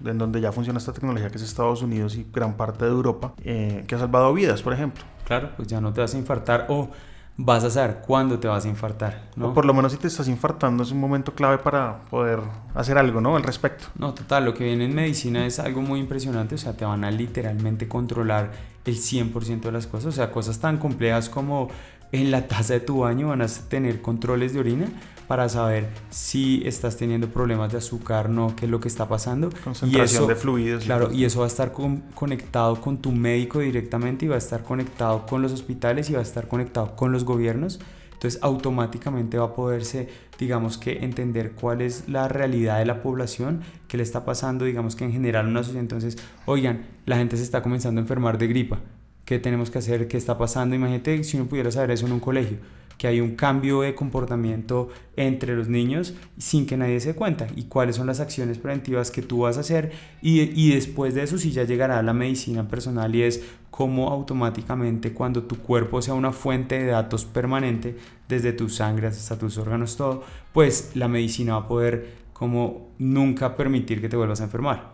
en 0.05 0.19
donde 0.19 0.41
ya 0.41 0.53
funciona 0.53 0.79
esta 0.79 0.93
tecnología 0.93 1.31
que 1.31 1.37
es 1.37 1.43
Estados 1.43 1.83
Unidos 1.83 2.17
y 2.17 2.27
gran 2.33 2.57
parte 2.57 2.85
de 2.85 2.91
Europa, 2.91 3.35
eh, 3.45 3.85
que 3.87 3.95
ha 3.95 3.99
salvado 3.99 4.33
vidas, 4.33 4.63
por 4.63 4.73
ejemplo. 4.73 5.05
Claro, 5.25 5.51
pues 5.57 5.69
ya 5.69 5.81
no 5.81 5.93
te 5.93 6.01
vas 6.01 6.15
a 6.15 6.19
infartar 6.19 6.67
o 6.69 6.91
vas 7.37 7.65
a 7.65 7.71
saber 7.71 8.03
cuándo 8.07 8.39
te 8.39 8.47
vas 8.47 8.65
a 8.65 8.69
infartar, 8.69 9.23
¿no? 9.35 9.49
O 9.49 9.55
por 9.55 9.65
lo 9.65 9.75
menos 9.75 9.93
si 9.93 9.99
te 9.99 10.07
estás 10.07 10.29
infartando 10.29 10.85
es 10.85 10.93
un 10.93 11.01
momento 11.01 11.35
clave 11.35 11.59
para 11.59 12.01
poder 12.11 12.39
hacer 12.75 12.97
algo, 12.97 13.21
¿no? 13.21 13.35
Al 13.37 13.43
respecto. 13.43 13.87
No, 13.99 14.15
total, 14.15 14.45
lo 14.45 14.55
que 14.55 14.65
viene 14.65 14.85
en 14.85 14.95
medicina 14.95 15.45
es 15.45 15.59
algo 15.59 15.83
muy 15.83 15.99
impresionante, 15.99 16.55
o 16.55 16.59
sea, 16.59 16.77
te 16.77 16.85
van 16.85 17.05
a 17.05 17.11
literalmente 17.11 17.89
controlar 17.89 18.53
el 18.85 18.97
100% 18.97 19.61
de 19.63 19.73
las 19.73 19.87
cosas, 19.87 20.07
o 20.07 20.13
sea, 20.13 20.31
cosas 20.31 20.61
tan 20.61 20.79
complejas 20.79 21.29
como 21.29 21.69
en 22.15 22.31
la 22.31 22.47
taza 22.47 22.75
de 22.75 22.81
tu 22.81 23.01
baño 23.01 23.29
van 23.29 23.43
a 23.43 23.47
tener 23.49 24.01
controles 24.01 24.53
de 24.53 24.61
orina 24.61 24.87
para 25.27 25.49
saber 25.49 25.89
si 26.11 26.63
estás 26.65 26.97
teniendo 26.97 27.29
problemas 27.29 27.73
de 27.73 27.79
azúcar, 27.79 28.29
no, 28.29 28.55
qué 28.55 28.67
es 28.67 28.71
lo 28.71 28.79
que 28.79 28.87
está 28.87 29.09
pasando. 29.09 29.51
Concentración 29.65 30.29
de 30.29 30.37
fluidos. 30.37 30.85
Claro, 30.85 31.11
y 31.13 31.25
eso 31.25 31.41
va 31.41 31.47
a 31.47 31.49
estar 31.49 31.73
conectado 31.73 32.81
con 32.81 32.99
tu 32.99 33.11
médico 33.11 33.59
directamente 33.59 34.27
y 34.27 34.29
va 34.29 34.37
a 34.37 34.39
estar 34.39 34.63
conectado 34.63 35.27
con 35.27 35.43
los 35.43 35.53
hospitales 35.53 36.09
y 36.09 36.13
va 36.13 36.21
a 36.21 36.23
estar 36.23 36.47
conectado 36.47 36.95
con 36.95 37.11
los 37.11 37.25
gobiernos. 37.25 37.81
Entonces 38.13 38.41
automáticamente 38.43 39.37
va 39.37 39.47
a 39.47 39.55
poderse, 39.55 40.09
digamos 40.39 40.79
que, 40.79 41.05
entender 41.05 41.53
cuál 41.53 41.81
es 41.81 42.09
la 42.09 42.29
realidad 42.29 42.79
de 42.79 42.87
la 42.87 43.03
población, 43.03 43.63
qué 43.89 43.97
le 43.97 44.05
está 44.05 44.25
pasando, 44.25 44.65
digamos 44.67 44.95
que 44.95 45.05
en 45.05 45.13
general 45.13 45.49
una 45.49 45.65
sociedad. 45.65 45.83
Entonces, 45.83 46.17
oigan, 46.47 46.87
la 47.07 47.17
gente 47.17 47.37
se 47.37 47.43
está 47.43 47.61
comenzando 47.61 48.01
a 48.01 48.03
enfermar 48.03 48.39
de 48.39 48.47
gripa. 48.47 48.79
¿Qué 49.25 49.39
tenemos 49.39 49.71
que 49.71 49.79
hacer? 49.79 50.09
¿Qué 50.09 50.17
está 50.17 50.37
pasando? 50.37 50.77
Imagínate 50.77 51.25
si 51.25 51.37
uno 51.37 51.47
pudiera 51.47 51.71
saber 51.71 51.91
eso 51.93 52.07
en 52.07 52.13
un 52.13 52.21
colegio 52.21 52.59
que 52.99 53.09
hay 53.09 53.21
un 53.21 53.35
cambio 53.35 53.81
de 53.81 53.95
comportamiento 53.95 54.89
entre 55.17 55.57
los 55.57 55.69
niños 55.69 56.15
sin 56.39 56.67
que 56.67 56.77
nadie 56.77 57.01
se 57.01 57.15
cuenta 57.15 57.47
y 57.55 57.65
cuáles 57.65 57.97
son 57.97 58.07
las 58.07 58.21
acciones 58.21 58.59
preventivas 58.59 59.11
que 59.11 59.23
tú 59.23 59.41
vas 59.41 59.57
a 59.57 59.61
hacer 59.61 59.93
y, 60.23 60.41
y 60.41 60.75
después 60.75 61.15
de 61.15 61.23
eso 61.23 61.39
sí 61.39 61.51
ya 61.51 61.65
llegará 61.65 62.03
la 62.03 62.13
medicina 62.13 62.69
personal 62.69 63.15
y 63.15 63.23
es 63.23 63.43
cómo 63.71 64.11
automáticamente 64.11 65.13
cuando 65.13 65.43
tu 65.45 65.57
cuerpo 65.57 66.01
sea 66.03 66.15
una 66.15 66.33
fuente 66.33 66.79
de 66.79 66.87
datos 66.87 67.25
permanente 67.25 67.97
desde 68.29 68.53
tu 68.53 68.69
sangre 68.69 69.09
hasta 69.09 69.39
tus 69.39 69.59
órganos 69.59 69.97
todo 69.97 70.23
pues 70.53 70.93
la 70.95 71.09
medicina 71.09 71.55
va 71.55 71.65
a 71.65 71.69
poder 71.69 72.25
como 72.33 72.91
nunca 72.99 73.57
permitir 73.57 74.01
que 74.01 74.09
te 74.09 74.17
vuelvas 74.17 74.41
a 74.41 74.45
enfermar 74.45 74.94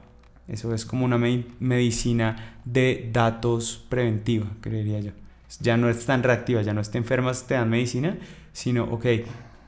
eso 0.50 0.74
es 0.74 0.84
como 0.84 1.04
una 1.04 1.18
medicina 1.18 2.58
de 2.64 3.08
datos 3.12 3.84
preventiva 3.88 4.46
creería 4.60 5.00
yo 5.00 5.12
ya 5.58 5.76
no 5.76 5.88
es 5.88 6.06
tan 6.06 6.22
reactiva, 6.22 6.62
ya 6.62 6.72
no 6.72 6.80
te 6.82 6.98
enfermas, 6.98 7.46
te 7.46 7.54
dan 7.54 7.68
medicina, 7.68 8.16
sino, 8.52 8.84
ok, 8.84 9.04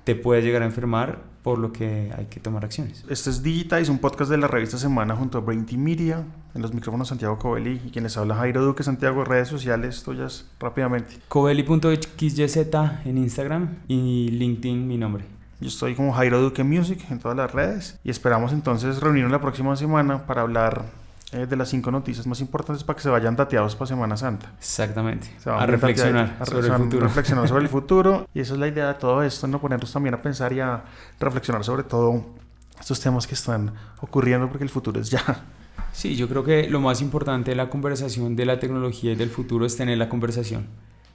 te 0.05 0.15
puedes 0.15 0.45
llegar 0.45 0.63
a 0.63 0.67
enfermar 0.67 1.33
por 1.43 1.59
lo 1.59 1.73
que 1.73 2.13
hay 2.17 2.27
que 2.27 2.39
tomar 2.39 2.65
acciones. 2.65 3.05
Este 3.09 3.31
es 3.31 3.43
es 3.45 3.89
un 3.89 3.99
podcast 3.99 4.31
de 4.31 4.39
la 4.39 4.47
revista 4.47 4.79
Semana 4.79 5.17
junto 5.17 5.39
a 5.39 5.41
Brainty 5.41 5.77
Media, 5.77 6.25
en 6.55 6.63
los 6.63 6.73
micrófonos 6.73 7.09
Santiago 7.09 7.39
Covelli 7.39 7.81
y 7.85 7.91
quienes 7.91 8.17
habla 8.17 8.37
Jairo 8.37 8.63
Duque 8.63 8.85
Santiago, 8.85 9.25
redes 9.25 9.49
sociales 9.49 10.05
tuyas 10.05 10.49
rápidamente. 10.61 11.17
Covelli.xyz 11.29 12.57
en 13.05 13.19
Instagram 13.19 13.79
y 13.89 14.29
LinkedIn 14.29 14.87
mi 14.87 14.99
nombre. 14.99 15.42
Yo 15.63 15.69
estoy 15.69 15.95
como 15.95 16.13
Jairo 16.13 16.43
Duque 16.43 16.65
Music 16.65 17.07
en 17.09 17.21
todas 17.21 17.37
las 17.37 17.53
redes 17.53 17.97
y 18.03 18.11
esperamos 18.11 18.53
entonces 18.53 18.99
reunirnos 18.99 19.31
la 19.31 19.41
próxima 19.41 19.77
semana 19.77 20.27
para 20.27 20.43
hablar 20.43 20.87
eh, 21.31 21.47
de 21.47 21.55
las 21.55 21.69
cinco 21.69 21.93
noticias 21.93 22.27
más 22.27 22.41
importantes 22.41 22.83
para 22.83 22.97
que 22.97 23.03
se 23.05 23.09
vayan 23.09 23.37
dateados 23.37 23.77
para 23.77 23.87
Semana 23.87 24.17
Santa. 24.17 24.53
Exactamente. 24.59 25.31
a 25.47 25.65
reflexionar 25.65 26.37
sobre 26.45 26.67
el 26.67 26.75
futuro. 26.75 27.07
Reflexionar 27.07 27.47
sobre 27.47 27.63
el 27.63 27.69
futuro. 27.71 28.29
Y 28.35 28.41
esa 28.41 28.55
es 28.55 28.59
la 28.59 28.67
idea 28.67 28.89
de 28.89 28.95
todo 28.95 29.23
esto, 29.23 29.47
no 29.47 29.61
ponernos 29.61 29.93
también 29.93 30.15
a 30.15 30.21
pensar 30.21 30.53
y 30.53 30.59
a 30.59 30.83
reflexionar 31.21 31.63
sobre 31.63 31.85
todo 31.85 32.27
estos 32.81 32.99
temas 32.99 33.29
que 33.29 33.35
están 33.35 33.73
ocurriendo 34.01 34.49
porque 34.49 34.65
el 34.65 34.71
futuro 34.71 35.01
es 35.01 35.11
ya. 35.11 35.23
Sí, 35.93 36.17
yo 36.17 36.29
creo 36.29 36.43
que 36.43 36.69
lo 36.69 36.81
más 36.81 37.01
importante 37.01 37.53
de 37.53 37.57
la 37.57 37.71
conversación 37.71 38.35
de 38.35 38.47
la 38.47 38.59
tecnología 38.59 39.13
y 39.13 39.15
del 39.15 39.31
futuro 39.31 39.65
es 39.65 39.77
tener 39.77 39.97
la 39.97 40.09
conversación. 40.09 40.67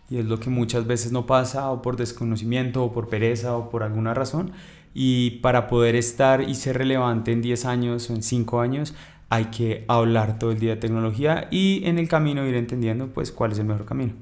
Y 0.09 0.19
es 0.19 0.25
lo 0.25 0.39
que 0.39 0.49
muchas 0.49 0.87
veces 0.87 1.11
no 1.11 1.25
pasa 1.25 1.69
o 1.69 1.81
por 1.81 1.97
desconocimiento 1.97 2.83
o 2.83 2.93
por 2.93 3.09
pereza 3.09 3.55
o 3.57 3.69
por 3.69 3.83
alguna 3.83 4.13
razón. 4.13 4.51
Y 4.93 5.39
para 5.41 5.67
poder 5.67 5.95
estar 5.95 6.41
y 6.41 6.55
ser 6.55 6.77
relevante 6.77 7.31
en 7.31 7.41
10 7.41 7.65
años 7.65 8.09
o 8.09 8.13
en 8.13 8.23
5 8.23 8.61
años 8.61 8.95
hay 9.29 9.45
que 9.45 9.85
hablar 9.87 10.39
todo 10.39 10.51
el 10.51 10.59
día 10.59 10.75
de 10.75 10.81
tecnología 10.81 11.47
y 11.51 11.81
en 11.85 11.99
el 11.99 12.07
camino 12.07 12.45
ir 12.45 12.55
entendiendo 12.55 13.07
pues 13.07 13.31
cuál 13.31 13.51
es 13.51 13.59
el 13.59 13.65
mejor 13.65 13.85
camino. 13.85 14.13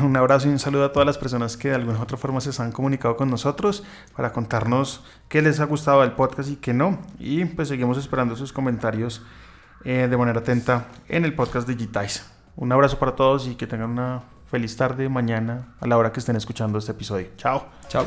un 0.00 0.16
abrazo 0.16 0.48
y 0.48 0.50
un 0.50 0.58
saludo 0.58 0.84
a 0.84 0.92
todas 0.92 1.06
las 1.06 1.18
personas 1.18 1.56
que 1.56 1.68
de 1.68 1.76
alguna 1.76 1.98
u 1.98 2.02
otra 2.02 2.16
forma 2.16 2.40
se 2.40 2.62
han 2.62 2.72
comunicado 2.72 3.16
con 3.16 3.30
nosotros 3.30 3.84
para 4.16 4.32
contarnos 4.32 5.04
qué 5.28 5.40
les 5.40 5.60
ha 5.60 5.64
gustado 5.64 6.00
del 6.00 6.12
podcast 6.12 6.50
y 6.50 6.56
qué 6.56 6.74
no. 6.74 6.98
Y 7.18 7.44
pues 7.44 7.68
seguimos 7.68 7.96
esperando 7.96 8.36
sus 8.36 8.52
comentarios 8.52 9.22
eh, 9.84 10.08
de 10.10 10.16
manera 10.16 10.40
atenta 10.40 10.88
en 11.08 11.24
el 11.24 11.34
podcast 11.34 11.68
Digitize. 11.68 12.22
Un 12.56 12.72
abrazo 12.72 12.98
para 12.98 13.16
todos 13.16 13.48
y 13.48 13.54
que 13.54 13.66
tengan 13.66 13.90
una 13.90 14.22
feliz 14.50 14.76
tarde, 14.76 15.08
mañana, 15.08 15.74
a 15.80 15.86
la 15.86 15.96
hora 15.96 16.12
que 16.12 16.18
estén 16.18 16.36
escuchando 16.36 16.78
este 16.78 16.92
episodio. 16.92 17.28
Chao. 17.36 17.68
Chao. 17.88 18.04